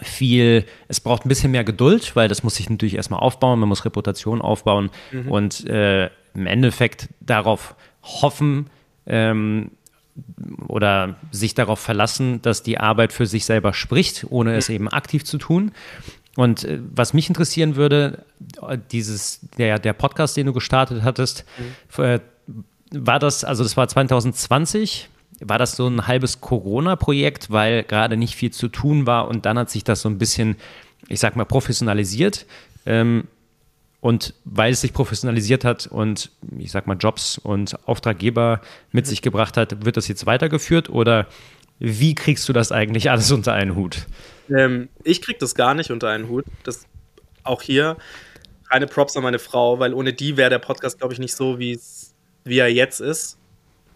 [0.02, 3.68] viel, es braucht ein bisschen mehr Geduld, weil das muss sich natürlich erstmal aufbauen, man
[3.68, 5.28] muss Reputation aufbauen mhm.
[5.30, 8.68] und äh, im Endeffekt darauf hoffen,
[9.06, 9.70] ähm,
[10.66, 15.24] oder sich darauf verlassen, dass die Arbeit für sich selber spricht, ohne es eben aktiv
[15.24, 15.72] zu tun.
[16.36, 18.24] Und äh, was mich interessieren würde,
[18.92, 21.44] dieses, der, der Podcast, den du gestartet hattest,
[21.96, 22.04] mhm.
[22.04, 22.20] äh,
[22.92, 25.08] war das, also das war 2020,
[25.40, 29.58] war das so ein halbes Corona-Projekt, weil gerade nicht viel zu tun war und dann
[29.58, 30.56] hat sich das so ein bisschen,
[31.08, 32.46] ich sag mal, professionalisiert.
[32.86, 33.24] Ähm,
[34.00, 38.60] und weil es sich professionalisiert hat und ich sag mal Jobs und Auftraggeber
[38.92, 41.26] mit sich gebracht hat, wird das jetzt weitergeführt oder
[41.80, 44.06] wie kriegst du das eigentlich alles unter einen Hut?
[44.50, 46.44] Ähm, ich krieg das gar nicht unter einen Hut.
[46.64, 46.86] Das
[47.44, 47.96] auch hier
[48.68, 51.58] keine Props an meine Frau, weil ohne die wäre der Podcast, glaube ich, nicht so,
[51.58, 51.78] wie
[52.44, 53.38] er jetzt ist.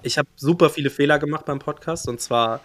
[0.03, 2.61] Ich habe super viele Fehler gemacht beim Podcast und zwar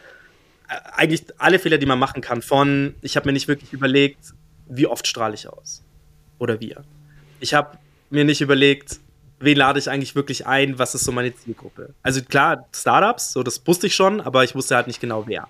[0.69, 2.41] äh, eigentlich alle Fehler, die man machen kann.
[2.41, 4.33] Von, ich habe mir nicht wirklich überlegt,
[4.67, 5.83] wie oft strahle ich aus
[6.39, 6.83] oder wir
[7.39, 7.77] ich habe
[8.09, 8.99] mir nicht überlegt,
[9.39, 11.93] wen lade ich eigentlich wirklich ein, was ist so meine Zielgruppe.
[12.03, 15.47] Also klar, Startups, so das wusste ich schon, aber ich wusste halt nicht genau wer.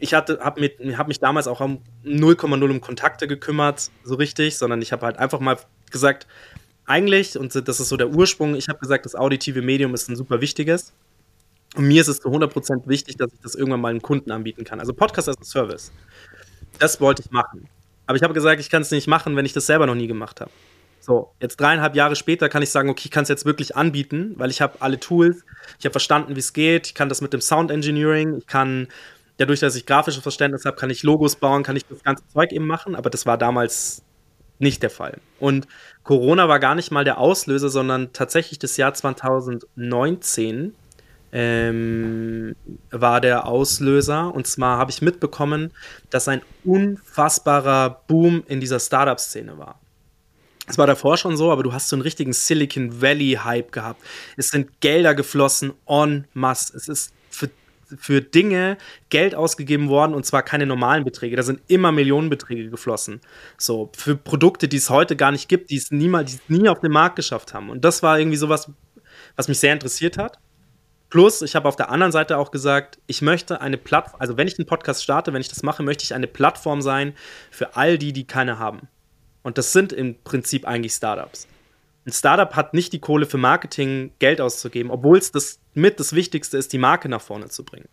[0.00, 0.58] Ich habe hab
[1.08, 5.40] mich damals auch um 0,0 um Kontakte gekümmert, so richtig, sondern ich habe halt einfach
[5.40, 5.58] mal
[5.90, 6.26] gesagt,
[6.86, 10.16] eigentlich, und das ist so der Ursprung, ich habe gesagt, das auditive Medium ist ein
[10.16, 10.92] super wichtiges.
[11.76, 14.64] Und mir ist es zu 100% wichtig, dass ich das irgendwann mal einem Kunden anbieten
[14.64, 14.80] kann.
[14.80, 15.92] Also Podcast als Service.
[16.78, 17.68] Das wollte ich machen.
[18.06, 20.06] Aber ich habe gesagt, ich kann es nicht machen, wenn ich das selber noch nie
[20.06, 20.50] gemacht habe.
[21.08, 24.34] So, jetzt dreieinhalb Jahre später kann ich sagen, okay, ich kann es jetzt wirklich anbieten,
[24.36, 25.42] weil ich habe alle Tools,
[25.78, 28.88] ich habe verstanden, wie es geht, ich kann das mit dem Sound Engineering, ich kann,
[29.38, 32.52] dadurch, dass ich grafisches Verständnis habe, kann ich Logos bauen, kann ich das ganze Zeug
[32.52, 34.02] eben machen, aber das war damals
[34.58, 35.16] nicht der Fall.
[35.40, 35.66] Und
[36.02, 40.74] Corona war gar nicht mal der Auslöser, sondern tatsächlich das Jahr 2019
[41.32, 42.54] ähm,
[42.90, 44.34] war der Auslöser.
[44.34, 45.72] Und zwar habe ich mitbekommen,
[46.10, 49.80] dass ein unfassbarer Boom in dieser Startup-Szene war.
[50.68, 54.02] Es war davor schon so, aber du hast so einen richtigen Silicon Valley-Hype gehabt.
[54.36, 56.76] Es sind Gelder geflossen en masse.
[56.76, 57.48] Es ist für,
[57.96, 58.76] für Dinge
[59.08, 61.36] Geld ausgegeben worden und zwar keine normalen Beträge.
[61.36, 63.20] Da sind immer Millionenbeträge geflossen.
[63.56, 66.68] So, für Produkte, die es heute gar nicht gibt, die es niemals, die es nie
[66.68, 67.70] auf den Markt geschafft haben.
[67.70, 68.70] Und das war irgendwie sowas,
[69.36, 70.38] was mich sehr interessiert hat.
[71.10, 74.46] Plus, ich habe auf der anderen Seite auch gesagt, ich möchte eine Plattform, also wenn
[74.46, 77.14] ich einen Podcast starte, wenn ich das mache, möchte ich eine Plattform sein
[77.50, 78.88] für all die, die keine haben.
[79.48, 81.48] Und das sind im Prinzip eigentlich Startups.
[82.06, 86.14] Ein Startup hat nicht die Kohle für Marketing Geld auszugeben, obwohl es das mit das
[86.14, 87.88] Wichtigste ist, die Marke nach vorne zu bringen.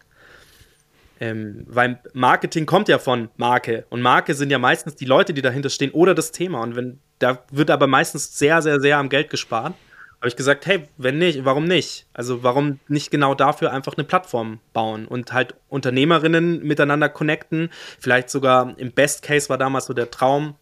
[1.21, 5.41] Ähm, weil Marketing kommt ja von Marke und Marke sind ja meistens die Leute, die
[5.41, 6.59] dahinter stehen oder das Thema.
[6.59, 9.75] Und wenn da wird aber meistens sehr, sehr, sehr am Geld gespart.
[10.19, 12.05] Habe ich gesagt, hey, wenn nicht, warum nicht?
[12.11, 17.69] Also warum nicht genau dafür einfach eine Plattform bauen und halt Unternehmerinnen miteinander connecten?
[17.97, 20.55] Vielleicht sogar im Best Case war damals so der Traum,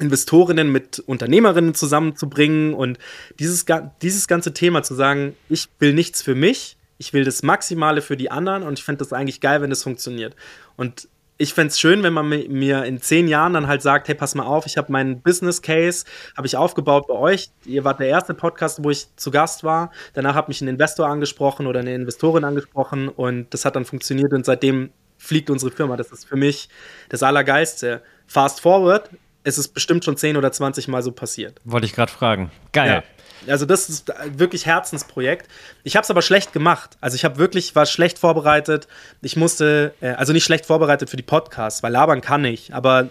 [0.00, 2.98] Investorinnen mit Unternehmerinnen zusammenzubringen und
[3.38, 3.66] dieses,
[4.00, 8.16] dieses ganze Thema zu sagen, ich will nichts für mich, ich will das Maximale für
[8.16, 10.34] die anderen und ich fände das eigentlich geil, wenn das funktioniert.
[10.76, 11.08] Und
[11.42, 14.34] ich fände es schön, wenn man mir in zehn Jahren dann halt sagt, hey, pass
[14.34, 16.04] mal auf, ich habe meinen Business Case,
[16.36, 17.50] habe ich aufgebaut bei euch.
[17.64, 19.90] Ihr wart der erste Podcast, wo ich zu Gast war.
[20.14, 24.32] Danach hat mich ein Investor angesprochen oder eine Investorin angesprochen und das hat dann funktioniert
[24.32, 25.96] und seitdem fliegt unsere Firma.
[25.96, 26.68] Das ist für mich
[27.08, 28.02] das Allergeilste.
[28.26, 29.10] Fast forward,
[29.44, 31.60] es ist bestimmt schon 10 oder 20 Mal so passiert.
[31.64, 32.50] Wollte ich gerade fragen.
[32.72, 33.02] Geil.
[33.46, 33.52] Ja.
[33.52, 35.48] Also das ist wirklich Herzensprojekt.
[35.82, 36.96] Ich habe es aber schlecht gemacht.
[37.00, 38.86] Also ich habe wirklich war schlecht vorbereitet.
[39.20, 42.72] Ich musste äh, also nicht schlecht vorbereitet für die Podcasts, weil labern kann ich.
[42.72, 43.08] Aber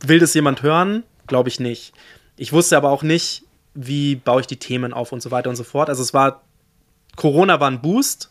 [0.00, 1.02] will das jemand hören?
[1.26, 1.94] Glaube ich nicht.
[2.36, 3.44] Ich wusste aber auch nicht,
[3.74, 5.88] wie baue ich die Themen auf und so weiter und so fort.
[5.88, 6.42] Also es war
[7.16, 8.30] Corona war ein Boost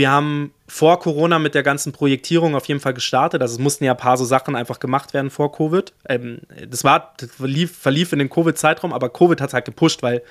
[0.00, 3.42] wir haben vor Corona mit der ganzen Projektierung auf jeden Fall gestartet.
[3.42, 5.92] Also es mussten ja ein paar so Sachen einfach gemacht werden vor Covid.
[6.08, 10.02] Ähm, das war, das verlief, verlief in den Covid-Zeitraum, aber Covid hat es halt gepusht,
[10.02, 10.22] weil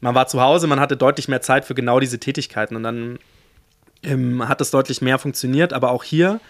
[0.00, 2.74] man war zu Hause, man hatte deutlich mehr Zeit für genau diese Tätigkeiten.
[2.74, 3.20] Und dann
[4.02, 5.72] ähm, hat es deutlich mehr funktioniert.
[5.72, 6.40] Aber auch hier,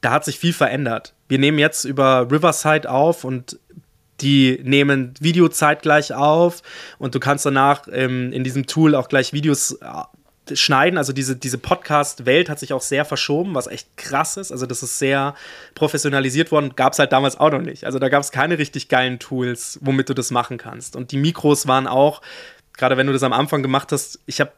[0.00, 1.12] da hat sich viel verändert.
[1.28, 3.58] Wir nehmen jetzt über Riverside auf und
[4.22, 6.62] die nehmen Video zeitgleich auf
[6.98, 9.86] und du kannst danach ähm, in diesem Tool auch gleich Videos äh,
[10.54, 10.98] schneiden.
[10.98, 14.52] Also diese, diese Podcast-Welt hat sich auch sehr verschoben, was echt krass ist.
[14.52, 15.34] Also das ist sehr
[15.74, 16.74] professionalisiert worden.
[16.76, 17.84] Gab es halt damals auch noch nicht.
[17.84, 20.96] Also da gab es keine richtig geilen Tools, womit du das machen kannst.
[20.96, 22.22] Und die Mikros waren auch,
[22.76, 24.52] gerade wenn du das am Anfang gemacht hast, ich habe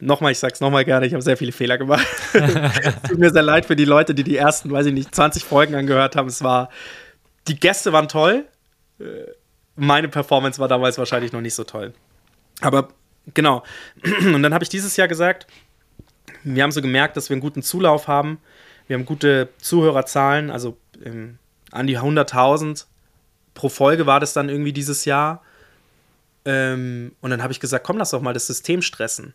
[0.00, 2.06] nochmal, ich sag's nochmal gerne, ich habe sehr viele Fehler gemacht.
[2.32, 5.44] es tut mir sehr leid für die Leute, die die ersten, weiß ich nicht, 20
[5.44, 6.28] Folgen angehört haben.
[6.28, 6.70] Es war,
[7.48, 8.44] die Gäste waren toll,
[9.76, 11.92] meine Performance war damals wahrscheinlich noch nicht so toll.
[12.60, 12.88] Aber
[13.32, 13.62] genau.
[14.04, 15.46] Und dann habe ich dieses Jahr gesagt,
[16.42, 18.38] wir haben so gemerkt, dass wir einen guten Zulauf haben.
[18.86, 21.38] Wir haben gute Zuhörerzahlen, also ähm,
[21.70, 22.84] an die 100.000
[23.54, 25.42] pro Folge war das dann irgendwie dieses Jahr.
[26.44, 29.32] Ähm, und dann habe ich gesagt, komm, lass doch mal das System stressen.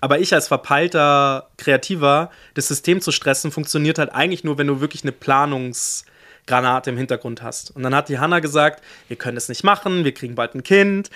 [0.00, 4.80] Aber ich als verpeilter Kreativer, das System zu stressen, funktioniert halt eigentlich nur, wenn du
[4.80, 6.04] wirklich eine Planungs-
[6.46, 7.74] Granate im Hintergrund hast.
[7.74, 10.62] Und dann hat die Hanna gesagt, wir können es nicht machen, wir kriegen bald ein
[10.62, 11.10] Kind.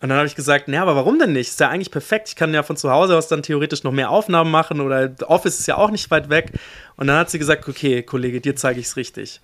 [0.00, 1.48] Und dann habe ich gesagt, naja, aber warum denn nicht?
[1.48, 2.28] Ist ja eigentlich perfekt.
[2.28, 5.58] Ich kann ja von zu Hause aus dann theoretisch noch mehr Aufnahmen machen oder Office
[5.58, 6.52] ist ja auch nicht weit weg.
[6.96, 9.40] Und dann hat sie gesagt, okay, Kollege, dir zeige ich es richtig.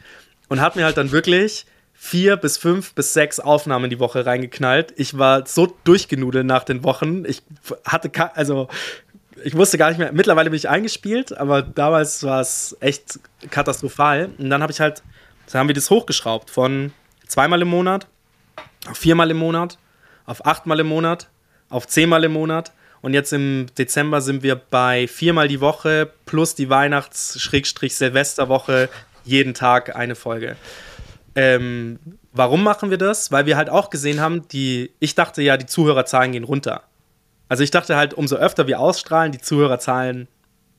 [0.49, 4.93] Und hat mir halt dann wirklich vier bis fünf bis sechs Aufnahmen die Woche reingeknallt.
[4.97, 7.25] Ich war so durchgenudelt nach den Wochen.
[7.25, 7.43] Ich
[7.85, 8.69] hatte, also
[9.43, 10.13] ich wusste gar nicht mehr.
[10.13, 14.31] Mittlerweile bin ich eingespielt, aber damals war es echt katastrophal.
[14.37, 15.03] Und dann habe ich halt
[15.51, 16.93] dann haben wir das hochgeschraubt von
[17.27, 18.07] zweimal im Monat
[18.89, 19.79] auf viermal im Monat,
[20.33, 21.29] auf achtmal im Monat,
[21.69, 22.73] auf zehnmal im Monat.
[23.03, 28.89] Und jetzt im Dezember sind wir bei viermal die Woche plus die Weihnachts-Silvesterwoche
[29.25, 30.57] jeden Tag eine Folge.
[31.35, 31.99] Ähm,
[32.33, 33.31] warum machen wir das?
[33.31, 36.85] Weil wir halt auch gesehen haben, die, ich dachte ja, die Zuhörerzahlen gehen runter.
[37.49, 40.29] Also ich dachte halt, umso öfter wir ausstrahlen, die Zuhörerzahlen,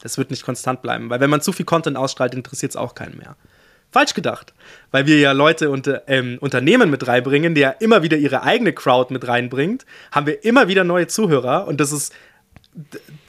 [0.01, 1.11] das wird nicht konstant bleiben.
[1.11, 3.35] Weil wenn man zu viel Content ausstrahlt, interessiert es auch keinen mehr.
[3.93, 4.53] Falsch gedacht.
[4.91, 8.73] Weil wir ja Leute und ähm, Unternehmen mit reinbringen, die ja immer wieder ihre eigene
[8.73, 12.13] Crowd mit reinbringt, haben wir immer wieder neue Zuhörer und das ist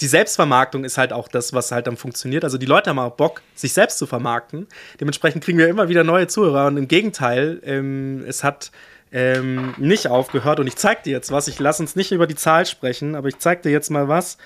[0.00, 2.44] die Selbstvermarktung ist halt auch das, was halt dann funktioniert.
[2.44, 4.66] Also die Leute haben auch Bock, sich selbst zu vermarkten.
[5.00, 8.70] Dementsprechend kriegen wir immer wieder neue Zuhörer und im Gegenteil, ähm, es hat
[9.12, 11.46] ähm, nicht aufgehört und ich zeig dir jetzt was.
[11.46, 14.38] Ich lasse uns nicht über die Zahl sprechen, aber ich zeig dir jetzt mal was,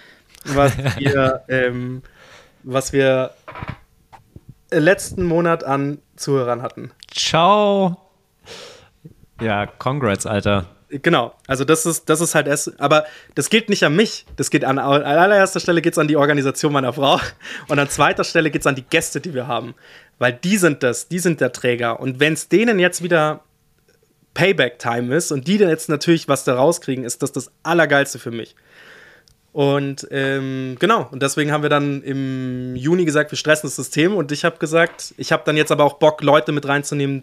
[0.44, 2.02] was wir, ähm,
[2.64, 3.30] was wir
[4.70, 6.90] letzten Monat an Zuhörern hatten.
[7.10, 7.96] Ciao.
[9.40, 10.66] Ja, congrats, Alter.
[10.90, 13.04] Genau, also das ist, das ist halt erst, aber
[13.34, 14.24] das gilt nicht an mich.
[14.36, 17.20] Das geht an, an allererster Stelle geht es an die Organisation meiner Frau
[17.68, 19.74] und an zweiter Stelle geht es an die Gäste, die wir haben.
[20.18, 22.00] Weil die sind das, die sind der Träger.
[22.00, 23.40] Und wenn es denen jetzt wieder
[24.32, 28.30] Payback-Time ist und die dann jetzt natürlich was da rauskriegen, ist das das Allergeilste für
[28.30, 28.56] mich.
[29.52, 34.14] Und ähm, genau, und deswegen haben wir dann im Juni gesagt, wir stressen das System.
[34.14, 37.22] Und ich habe gesagt, ich habe dann jetzt aber auch Bock, Leute mit reinzunehmen,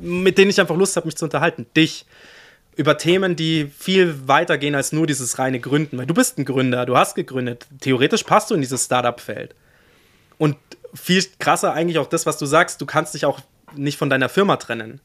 [0.00, 1.66] mit denen ich einfach Lust habe, mich zu unterhalten.
[1.76, 2.06] Dich.
[2.74, 5.98] Über Themen, die viel weiter gehen als nur dieses reine Gründen.
[5.98, 7.66] Weil du bist ein Gründer, du hast gegründet.
[7.80, 9.54] Theoretisch passt du in dieses Startup-Feld.
[10.38, 10.56] Und
[10.94, 13.40] viel krasser eigentlich auch das, was du sagst, du kannst dich auch
[13.76, 15.00] nicht von deiner Firma trennen.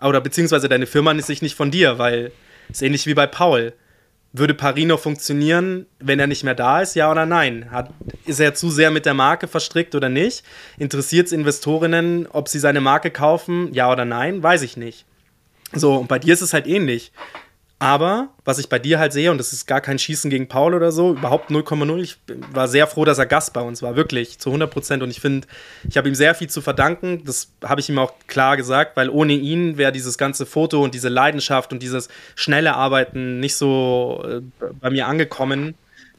[0.00, 2.32] Oder beziehungsweise deine Firma ist sich nicht von dir, weil
[2.70, 3.74] es ist ähnlich wie bei Paul
[4.32, 7.70] würde Parino funktionieren, wenn er nicht mehr da ist, ja oder nein?
[7.70, 7.90] Hat,
[8.26, 10.44] ist er zu sehr mit der Marke verstrickt oder nicht?
[10.78, 14.42] Interessiert es Investorinnen, ob sie seine Marke kaufen, ja oder nein?
[14.42, 15.04] Weiß ich nicht.
[15.72, 17.12] So, und bei dir ist es halt ähnlich.
[17.82, 20.74] Aber was ich bei dir halt sehe, und das ist gar kein Schießen gegen Paul
[20.74, 21.98] oder so, überhaupt 0,0.
[22.02, 22.18] Ich
[22.52, 25.02] war sehr froh, dass er Gast bei uns war, wirklich, zu 100 Prozent.
[25.02, 25.48] Und ich finde,
[25.88, 27.24] ich habe ihm sehr viel zu verdanken.
[27.24, 30.92] Das habe ich ihm auch klar gesagt, weil ohne ihn wäre dieses ganze Foto und
[30.92, 34.42] diese Leidenschaft und dieses schnelle Arbeiten nicht so äh,
[34.78, 35.74] bei mir angekommen.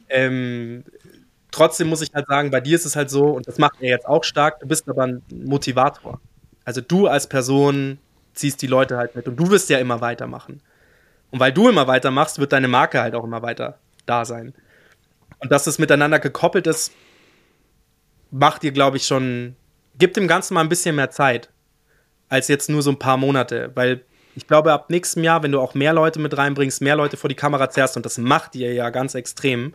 [0.09, 0.83] Ähm,
[1.51, 3.89] trotzdem muss ich halt sagen, bei dir ist es halt so, und das macht er
[3.89, 6.19] jetzt auch stark, du bist aber ein Motivator.
[6.65, 7.99] Also du als Person
[8.33, 10.59] ziehst die Leute halt mit und du wirst ja immer weitermachen.
[11.31, 14.53] Und weil du immer weitermachst, wird deine Marke halt auch immer weiter da sein.
[15.39, 16.91] Und dass es miteinander gekoppelt ist,
[18.29, 19.55] macht dir, glaube ich, schon,
[19.97, 21.49] gibt dem Ganzen mal ein bisschen mehr Zeit
[22.29, 23.71] als jetzt nur so ein paar Monate.
[23.75, 24.05] Weil
[24.35, 27.27] ich glaube, ab nächstem Jahr, wenn du auch mehr Leute mit reinbringst, mehr Leute vor
[27.27, 29.73] die Kamera zerrst, und das macht ihr ja ganz extrem,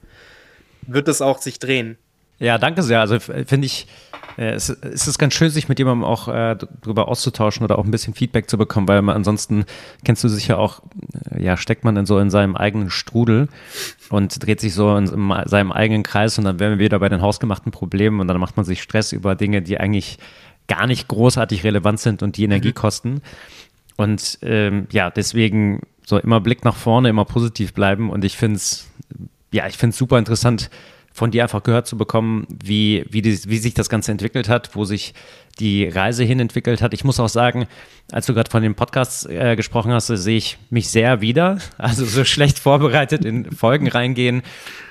[0.82, 1.98] wird es auch sich drehen.
[2.38, 3.00] Ja, danke sehr.
[3.00, 3.86] Also finde ich,
[4.36, 7.90] äh, es, ist ganz schön, sich mit jemandem auch äh, darüber auszutauschen oder auch ein
[7.90, 9.64] bisschen Feedback zu bekommen, weil man ansonsten
[10.04, 10.82] kennst du sicher auch,
[11.30, 13.48] äh, ja, steckt man dann so in seinem eigenen Strudel
[14.10, 17.08] und dreht sich so in, in seinem eigenen Kreis und dann wären wir wieder bei
[17.08, 20.18] den hausgemachten Problemen und dann macht man sich Stress über Dinge, die eigentlich
[20.68, 22.74] gar nicht großartig relevant sind und die Energie mhm.
[22.74, 23.22] kosten.
[23.96, 28.56] Und ähm, ja, deswegen so immer Blick nach vorne, immer positiv bleiben und ich finde
[28.56, 28.88] es,
[29.52, 30.70] ja, ich finde es super interessant,
[31.16, 34.76] von dir einfach gehört zu bekommen, wie, wie, die, wie sich das Ganze entwickelt hat,
[34.76, 35.14] wo sich
[35.58, 36.92] die Reise hin entwickelt hat.
[36.92, 37.66] Ich muss auch sagen,
[38.12, 41.58] als du gerade von dem Podcast äh, gesprochen hast, sehe ich mich sehr wieder.
[41.78, 44.42] Also so schlecht vorbereitet in Folgen reingehen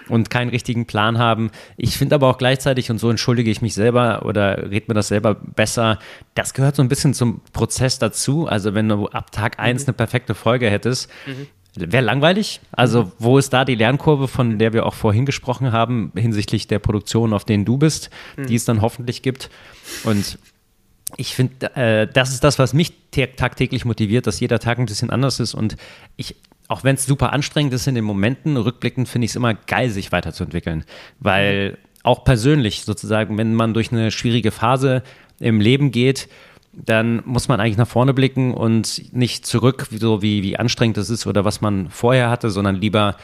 [0.07, 1.51] und keinen richtigen Plan haben.
[1.77, 5.09] Ich finde aber auch gleichzeitig, und so entschuldige ich mich selber oder red mir das
[5.09, 5.99] selber besser,
[6.33, 8.47] das gehört so ein bisschen zum Prozess dazu.
[8.47, 9.89] Also wenn du ab Tag 1 mhm.
[9.89, 11.47] eine perfekte Folge hättest, mhm
[11.77, 12.61] Wäre langweilig.
[12.71, 16.79] Also, wo ist da die Lernkurve, von der wir auch vorhin gesprochen haben, hinsichtlich der
[16.79, 18.47] Produktion, auf denen du bist, mhm.
[18.47, 19.49] die es dann hoffentlich gibt?
[20.03, 20.39] Und
[21.17, 25.09] ich finde, äh, das ist das, was mich tagtäglich motiviert, dass jeder Tag ein bisschen
[25.09, 25.53] anders ist.
[25.53, 25.75] Und
[26.15, 26.35] ich,
[26.67, 29.89] auch wenn es super anstrengend ist in den Momenten, rückblickend finde ich es immer geil,
[29.89, 30.85] sich weiterzuentwickeln.
[31.19, 31.77] Weil mhm.
[32.03, 35.03] auch persönlich sozusagen, wenn man durch eine schwierige Phase
[35.39, 36.29] im Leben geht,
[36.75, 41.09] dann muss man eigentlich nach vorne blicken und nicht zurück, so wie, wie anstrengend es
[41.09, 43.15] ist oder was man vorher hatte, sondern lieber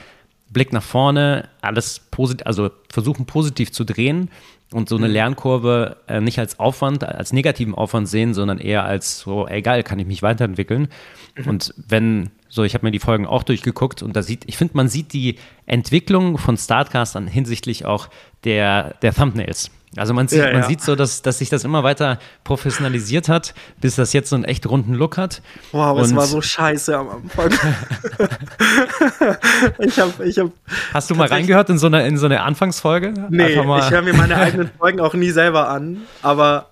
[0.49, 4.29] Blick nach vorne, alles positiv, also versuchen positiv zu drehen
[4.73, 5.13] und so eine mhm.
[5.13, 9.99] Lernkurve äh, nicht als Aufwand, als negativen Aufwand sehen, sondern eher als so, egal, kann
[9.99, 10.87] ich mich weiterentwickeln.
[11.35, 11.47] Mhm.
[11.47, 14.75] Und wenn, so, ich habe mir die Folgen auch durchgeguckt und da sieht, ich finde,
[14.77, 18.09] man sieht die Entwicklung von Startcast dann hinsichtlich auch
[18.43, 19.71] der, der Thumbnails.
[19.97, 20.59] Also man sieht, ja, ja.
[20.59, 24.37] man sieht so, dass, dass sich das immer weiter professionalisiert hat, bis das jetzt so
[24.37, 25.41] einen echt runden Look hat.
[25.73, 27.49] Wow, es war so scheiße am Anfang.
[29.79, 30.51] ich hab, ich hab
[30.93, 33.13] Hast du mal reingehört in so eine, in so eine Anfangsfolge?
[33.29, 33.55] Nee, ich
[33.91, 36.70] höre mir meine eigenen Folgen auch nie selber an, aber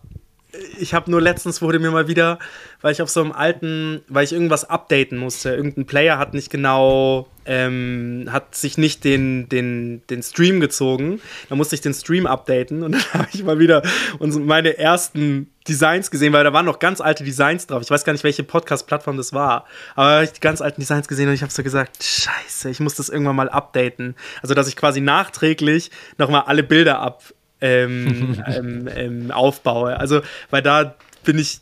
[0.80, 2.40] ich habe nur letztens wurde mir mal wieder,
[2.82, 5.52] weil ich auf so einem alten, weil ich irgendwas updaten musste.
[5.52, 11.22] Irgendein Player hat nicht genau, ähm, hat sich nicht den, den, den Stream gezogen.
[11.50, 13.84] Da musste ich den Stream updaten und dann habe ich mal wieder
[14.20, 17.84] meine ersten Designs gesehen, weil da waren noch ganz alte Designs drauf.
[17.84, 19.66] Ich weiß gar nicht, welche Podcast-Plattform das war.
[19.96, 22.72] Aber da habe ich die ganz alten Designs gesehen und ich habe so gesagt, scheiße,
[22.72, 24.16] ich muss das irgendwann mal updaten.
[24.42, 27.22] Also, dass ich quasi nachträglich nochmal alle Bilder ab,
[27.62, 30.00] ähm, ähm, ähm, aufbaue.
[30.00, 31.60] Also, weil da bin ich,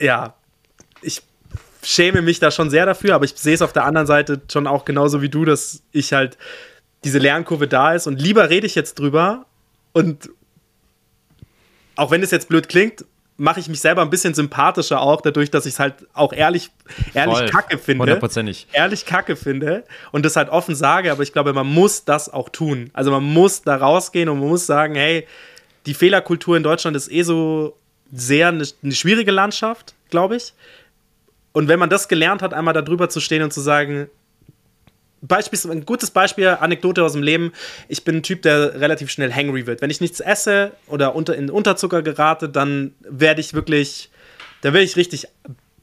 [0.00, 0.34] ja,
[1.02, 1.22] ich
[1.82, 4.66] schäme mich da schon sehr dafür, aber ich sehe es auf der anderen Seite schon
[4.66, 6.38] auch genauso wie du, dass ich halt
[7.04, 9.44] diese Lernkurve da ist und lieber rede ich jetzt drüber
[9.92, 10.30] und
[11.96, 13.04] auch wenn es jetzt blöd klingt,
[13.36, 16.70] mache ich mich selber ein bisschen sympathischer auch, dadurch, dass ich es halt auch ehrlich,
[17.14, 17.48] ehrlich Voll.
[17.48, 18.02] kacke finde.
[18.02, 18.68] Hundertprozentig.
[18.72, 22.48] Ehrlich kacke finde und das halt offen sage, aber ich glaube, man muss das auch
[22.48, 22.90] tun.
[22.92, 25.26] Also man muss da rausgehen und man muss sagen, hey,
[25.86, 27.76] die Fehlerkultur in Deutschland ist eh so
[28.12, 30.52] sehr eine, eine schwierige Landschaft, glaube ich.
[31.52, 34.08] Und wenn man das gelernt hat, einmal da drüber zu stehen und zu sagen,
[35.26, 37.52] Beispiel, ein gutes Beispiel, Anekdote aus dem Leben.
[37.88, 39.82] Ich bin ein Typ, der relativ schnell hangry wird.
[39.82, 44.10] Wenn ich nichts esse oder unter, in Unterzucker gerate, dann werde ich wirklich,
[44.62, 45.28] da werde ich richtig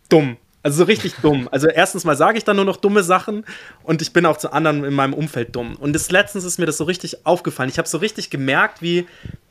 [0.09, 0.37] dumm.
[0.63, 1.49] Also so richtig dumm.
[1.51, 3.45] Also erstens mal sage ich dann nur noch dumme Sachen
[3.83, 5.75] und ich bin auch zu anderen in meinem Umfeld dumm.
[5.75, 7.69] Und das letztens ist mir das so richtig aufgefallen.
[7.69, 9.07] Ich habe so richtig gemerkt, wie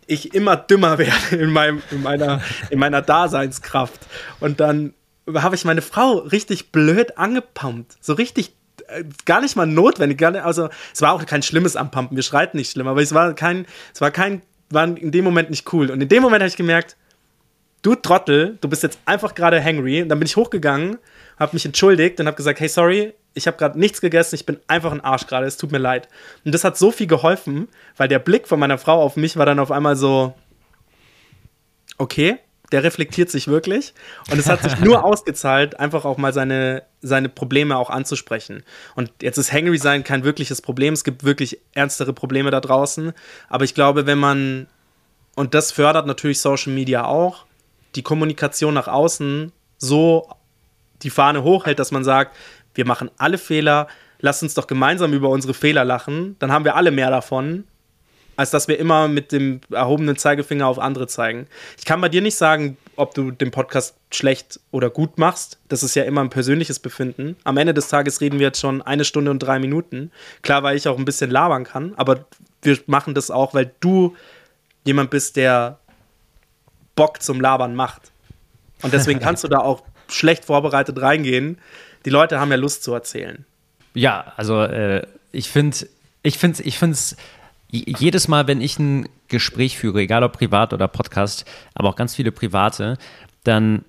[0.07, 4.01] ich immer dümmer werde in, meinem, in, meiner, in meiner Daseinskraft.
[4.39, 4.95] Und dann
[5.35, 7.97] habe ich meine Frau richtig blöd angepumpt.
[8.01, 8.55] So richtig
[9.25, 10.19] gar nicht mal notwendig.
[10.19, 12.17] Gar nicht, also es war auch kein schlimmes Anpumpen.
[12.17, 15.51] Wir schreiten nicht schlimm, aber es war kein, es war kein, war in dem Moment
[15.51, 15.91] nicht cool.
[15.91, 16.97] Und in dem Moment habe ich gemerkt,
[17.83, 20.03] du Trottel, du bist jetzt einfach gerade hangry.
[20.03, 20.99] Und dann bin ich hochgegangen,
[21.39, 24.59] habe mich entschuldigt und habe gesagt, hey, sorry, ich habe gerade nichts gegessen, ich bin
[24.67, 26.09] einfach ein Arsch gerade, es tut mir leid.
[26.45, 29.47] Und das hat so viel geholfen, weil der Blick von meiner Frau auf mich war
[29.47, 30.35] dann auf einmal so,
[31.97, 32.39] okay,
[32.73, 33.95] der reflektiert sich wirklich.
[34.31, 38.63] Und es hat sich nur ausgezahlt, einfach auch mal seine, seine Probleme auch anzusprechen.
[38.95, 40.95] Und jetzt ist Hangry sein kein wirkliches Problem.
[40.95, 43.13] Es gibt wirklich ernstere Probleme da draußen.
[43.49, 44.69] Aber ich glaube, wenn man,
[45.35, 47.47] und das fördert natürlich Social Media auch,
[47.97, 50.29] die Kommunikation nach außen so
[51.03, 52.37] die Fahne hochhält, dass man sagt,
[52.75, 53.89] wir machen alle Fehler,
[54.21, 57.65] lasst uns doch gemeinsam über unsere Fehler lachen, dann haben wir alle mehr davon
[58.41, 61.47] als dass wir immer mit dem erhobenen Zeigefinger auf andere zeigen.
[61.77, 65.59] Ich kann bei dir nicht sagen, ob du den Podcast schlecht oder gut machst.
[65.69, 67.37] Das ist ja immer ein persönliches Befinden.
[67.45, 70.11] Am Ende des Tages reden wir jetzt schon eine Stunde und drei Minuten.
[70.41, 72.25] Klar, weil ich auch ein bisschen labern kann, aber
[72.63, 74.17] wir machen das auch, weil du
[74.87, 75.79] jemand bist, der
[76.97, 78.11] Bock zum Labern macht.
[78.81, 81.59] Und deswegen kannst du da auch schlecht vorbereitet reingehen.
[82.07, 83.45] Die Leute haben ja Lust zu erzählen.
[83.93, 85.87] Ja, also äh, ich finde,
[86.23, 87.17] ich finde, ich finde es
[87.71, 91.45] jedes Mal, wenn ich ein Gespräch führe, egal ob privat oder Podcast,
[91.75, 92.99] aber auch ganz viele private,
[93.45, 93.85] dann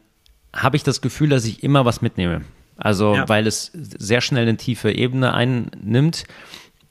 [0.53, 2.41] habe ich das Gefühl, dass ich immer was mitnehme.
[2.77, 3.29] Also, ja.
[3.29, 6.23] weil es sehr schnell eine tiefe Ebene einnimmt.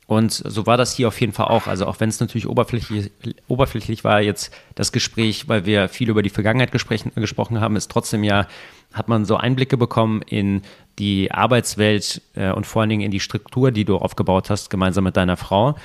[0.06, 1.66] Und so war das hier auf jeden Fall auch.
[1.66, 3.10] Also, auch wenn es natürlich oberflächlich,
[3.48, 8.24] oberflächlich war, jetzt das Gespräch, weil wir viel über die Vergangenheit gesprochen haben, ist trotzdem
[8.24, 8.46] ja,
[8.92, 10.62] hat man so Einblicke bekommen in
[10.98, 15.04] die Arbeitswelt äh, und vor allen Dingen in die Struktur, die du aufgebaut hast, gemeinsam
[15.04, 15.76] mit deiner Frau.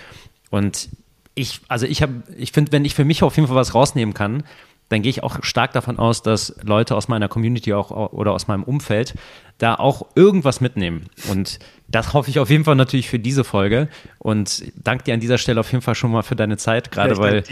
[0.49, 0.89] Und
[1.35, 4.13] ich, also ich habe, ich finde, wenn ich für mich auf jeden Fall was rausnehmen
[4.13, 4.43] kann,
[4.89, 8.47] dann gehe ich auch stark davon aus, dass Leute aus meiner Community auch oder aus
[8.47, 9.15] meinem Umfeld
[9.57, 11.07] da auch irgendwas mitnehmen.
[11.29, 13.89] Und das hoffe ich auf jeden Fall natürlich für diese Folge.
[14.19, 17.17] Und danke dir an dieser Stelle auf jeden Fall schon mal für deine Zeit, gerade
[17.17, 17.43] weil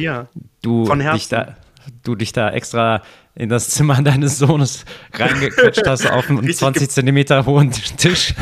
[0.61, 1.55] du dich da
[2.03, 3.01] du dich da extra
[3.35, 8.33] in das Zimmer deines Sohnes reingequetscht hast auf einen 20 Zentimeter hohen Tisch.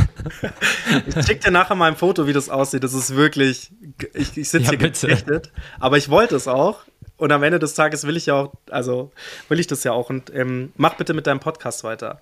[1.08, 2.84] Ich schick dir nachher mal ein Foto, wie das aussieht.
[2.84, 3.72] Das ist wirklich,
[4.14, 6.82] ich, ich sitze ja, hier gezeichnet, aber ich wollte es auch.
[7.18, 9.12] Und am Ende des Tages will ich ja auch, also
[9.48, 10.10] will ich das ja auch.
[10.10, 12.20] Und ähm, mach bitte mit deinem Podcast weiter.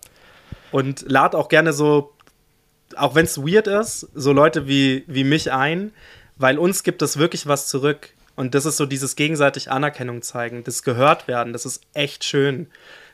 [0.71, 2.13] Und lad auch gerne so,
[2.97, 5.93] auch wenn es weird ist, so Leute wie, wie mich ein,
[6.35, 8.09] weil uns gibt es wirklich was zurück.
[8.39, 12.67] Und das ist so dieses gegenseitig Anerkennung zeigen, das gehört werden, das ist echt schön.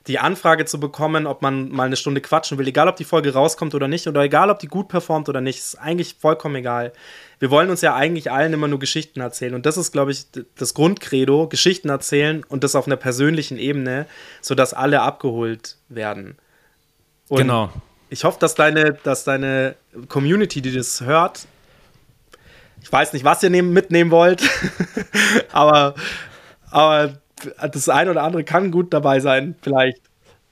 [0.05, 3.33] Die Anfrage zu bekommen, ob man mal eine Stunde quatschen will, egal ob die Folge
[3.33, 6.93] rauskommt oder nicht, oder egal ob die gut performt oder nicht, ist eigentlich vollkommen egal.
[7.39, 9.55] Wir wollen uns ja eigentlich allen immer nur Geschichten erzählen.
[9.55, 14.05] Und das ist, glaube ich, das Grundcredo, Geschichten erzählen und das auf einer persönlichen Ebene,
[14.41, 16.37] sodass alle abgeholt werden.
[17.29, 17.71] Und genau.
[18.11, 19.73] Ich hoffe, dass deine, dass deine
[20.07, 21.47] Community, die das hört,
[22.85, 24.47] ich weiß nicht, was ihr nehmen, mitnehmen wollt,
[25.51, 25.95] aber,
[26.69, 27.13] aber
[27.59, 29.97] das eine oder andere kann gut dabei sein, vielleicht.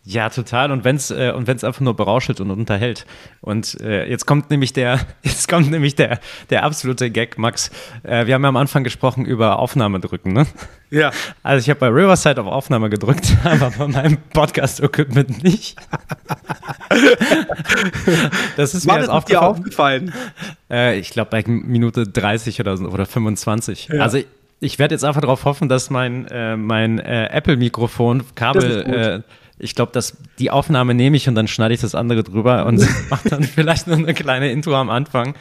[0.06, 0.72] Ja, total.
[0.72, 3.06] Und wenn es äh, und wenn's einfach nur berauschelt und unterhält.
[3.39, 7.72] Und äh, jetzt kommt nämlich der, jetzt kommt nämlich der, der absolute Gag, Max.
[8.04, 10.45] Äh, wir haben ja am Anfang gesprochen über Aufnahme drücken, ne?
[10.89, 11.12] Ja.
[11.41, 15.78] Also ich habe bei Riverside auf Aufnahme gedrückt, aber bei meinem Podcast-Equipment nicht.
[18.58, 19.49] das ist mir jetzt aufgefallen.
[19.49, 20.14] Aufgefallen?
[20.70, 23.88] Äh, ich glaube bei Minute 30 oder so oder 25.
[23.88, 24.01] Ja.
[24.01, 24.28] Also ich,
[24.60, 29.24] ich werde jetzt einfach darauf hoffen, dass mein, äh, mein äh, Apple-Mikrofon Kabel
[29.64, 32.86] ich glaube, dass die Aufnahme nehme ich und dann schneide ich das andere drüber und
[33.09, 35.36] mache dann vielleicht noch eine kleine Intro am Anfang.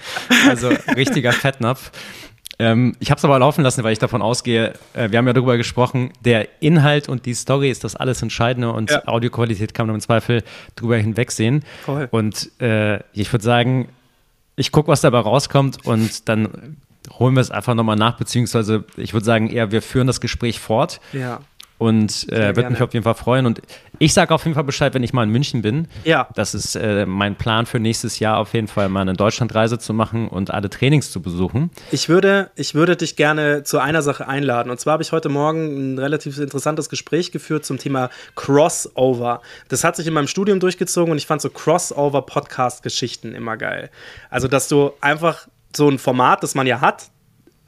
[0.49, 1.91] Also richtiger Fettnapf.
[2.59, 5.33] Ähm, ich habe es aber laufen lassen, weil ich davon ausgehe, äh, wir haben ja
[5.33, 9.07] darüber gesprochen, der Inhalt und die Story ist das alles Entscheidende und ja.
[9.07, 10.45] Audioqualität kann man im Zweifel
[10.77, 11.65] drüber hinwegsehen.
[11.85, 12.09] Voll.
[12.11, 13.89] Und äh, ich würde sagen,
[14.55, 16.77] ich gucke, was dabei rauskommt und dann
[17.19, 20.61] holen wir es einfach nochmal nach, beziehungsweise ich würde sagen eher, wir führen das Gespräch
[20.61, 21.01] fort.
[21.13, 21.41] Ja
[21.83, 23.45] und äh, würde mich auf jeden Fall freuen.
[23.45, 23.61] Und
[23.99, 25.89] ich sage auf jeden Fall Bescheid, wenn ich mal in München bin.
[26.05, 26.29] Ja.
[26.37, 29.93] Das ist äh, mein Plan für nächstes Jahr, auf jeden Fall mal eine Deutschlandreise zu
[29.93, 31.71] machen und alle Trainings zu besuchen.
[31.91, 34.71] Ich würde, ich würde dich gerne zu einer Sache einladen.
[34.71, 39.43] Und zwar habe ich heute Morgen ein relativ interessantes Gespräch geführt zum Thema Crossover.
[39.69, 43.91] Das hat sich in meinem Studium durchgezogen und ich fand so Crossover-Podcast-Geschichten immer geil.
[44.31, 47.12] Also, dass du einfach so ein Format, das man ja hat,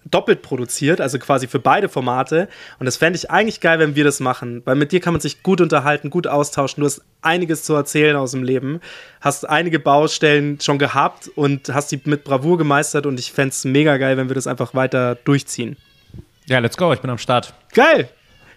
[0.05, 2.49] doppelt produziert, also quasi für beide Formate.
[2.79, 5.21] Und das fände ich eigentlich geil, wenn wir das machen, weil mit dir kann man
[5.21, 6.81] sich gut unterhalten, gut austauschen.
[6.81, 8.81] Du hast einiges zu erzählen aus dem Leben,
[9.21, 13.07] hast einige Baustellen schon gehabt und hast die mit Bravour gemeistert.
[13.07, 15.77] Und ich fände es mega geil, wenn wir das einfach weiter durchziehen.
[16.47, 17.55] Ja, let's go, ich bin am Start.
[17.73, 18.09] Geil!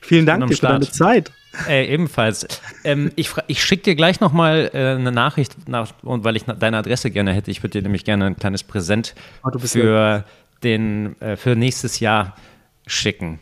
[0.02, 1.32] Vielen Dank dir für deine Zeit.
[1.68, 2.48] Ey, ebenfalls.
[2.84, 6.78] ähm, ich ich schicke dir gleich nochmal äh, eine Nachricht, nach, und weil ich deine
[6.78, 7.50] Adresse gerne hätte.
[7.50, 10.24] Ich würde dir nämlich gerne ein kleines Präsent oh, für
[10.64, 12.36] den äh, für nächstes Jahr
[12.86, 13.40] schicken.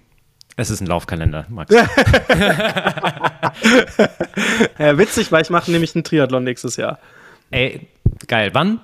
[0.58, 1.74] Es ist ein Laufkalender, Max.
[4.80, 7.00] ja, witzig, weil ich mache nämlich einen Triathlon nächstes Jahr.
[7.52, 7.88] Ey,
[8.28, 8.52] geil.
[8.54, 8.80] Wann?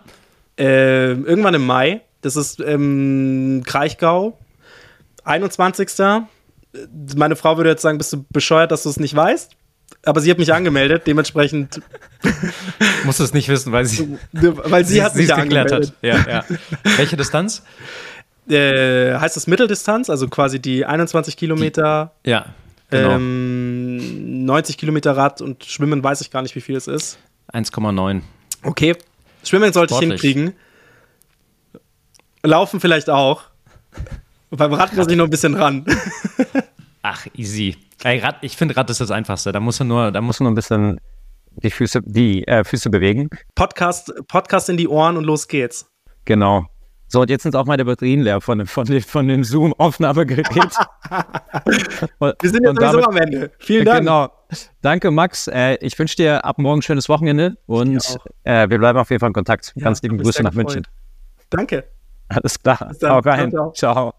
[0.58, 2.02] Äh, irgendwann im Mai.
[2.22, 4.38] Das ist ähm, Kraichgau.
[5.24, 5.90] 21.
[7.16, 9.56] Meine Frau würde jetzt sagen, bist du bescheuert, dass du es nicht weißt?
[10.06, 11.82] Aber sie hat mich angemeldet, dementsprechend.
[13.04, 15.88] Muss es nicht wissen, weil sie, weil sie, sie hat mich ja angemeldet.
[15.88, 15.94] Hat.
[16.02, 16.46] Ja, ja.
[16.98, 17.64] Welche Distanz?
[18.52, 22.14] Äh, heißt das Mitteldistanz, also quasi die 21 Kilometer.
[22.26, 22.46] Die, ja.
[22.90, 23.12] Genau.
[23.12, 27.18] Ähm, 90 Kilometer Rad und Schwimmen weiß ich gar nicht, wie viel es ist.
[27.54, 28.22] 1,9.
[28.64, 28.96] Okay.
[29.44, 30.16] Schwimmen sollte Sportlich.
[30.16, 30.56] ich hinkriegen.
[32.44, 33.44] Laufen vielleicht auch.
[34.50, 35.86] Beim Rad muss ich noch ein bisschen ran.
[37.02, 37.78] Ach, easy.
[38.04, 39.52] Ey, Rad, ich finde, Rad ist das Einfachste.
[39.52, 41.00] Da musst du nur, da musst du nur ein bisschen
[41.64, 43.30] die Füße, die äh, Füße bewegen.
[43.56, 45.90] Podcast, Podcast in die Ohren und los geht's.
[46.26, 46.66] Genau.
[47.12, 50.48] So, und jetzt sind auch meine Batterien leer von, von, von dem Zoom-Aufnahmegerät.
[50.56, 53.52] Wir sind jetzt sowieso am Ende.
[53.60, 54.00] Vielen Dank.
[54.00, 54.30] Genau.
[54.82, 55.48] Danke, Max.
[55.48, 59.20] Äh, ich wünsche dir ab morgen ein schönes Wochenende und äh, wir bleiben auf jeden
[59.20, 59.74] Fall in Kontakt.
[59.76, 60.88] Ja, Ganz liebe Grüße nach München.
[61.50, 61.84] Danke.
[62.30, 62.94] Alles klar.
[63.04, 63.52] Hau rein.
[63.52, 63.74] ciao.
[63.74, 64.14] ciao.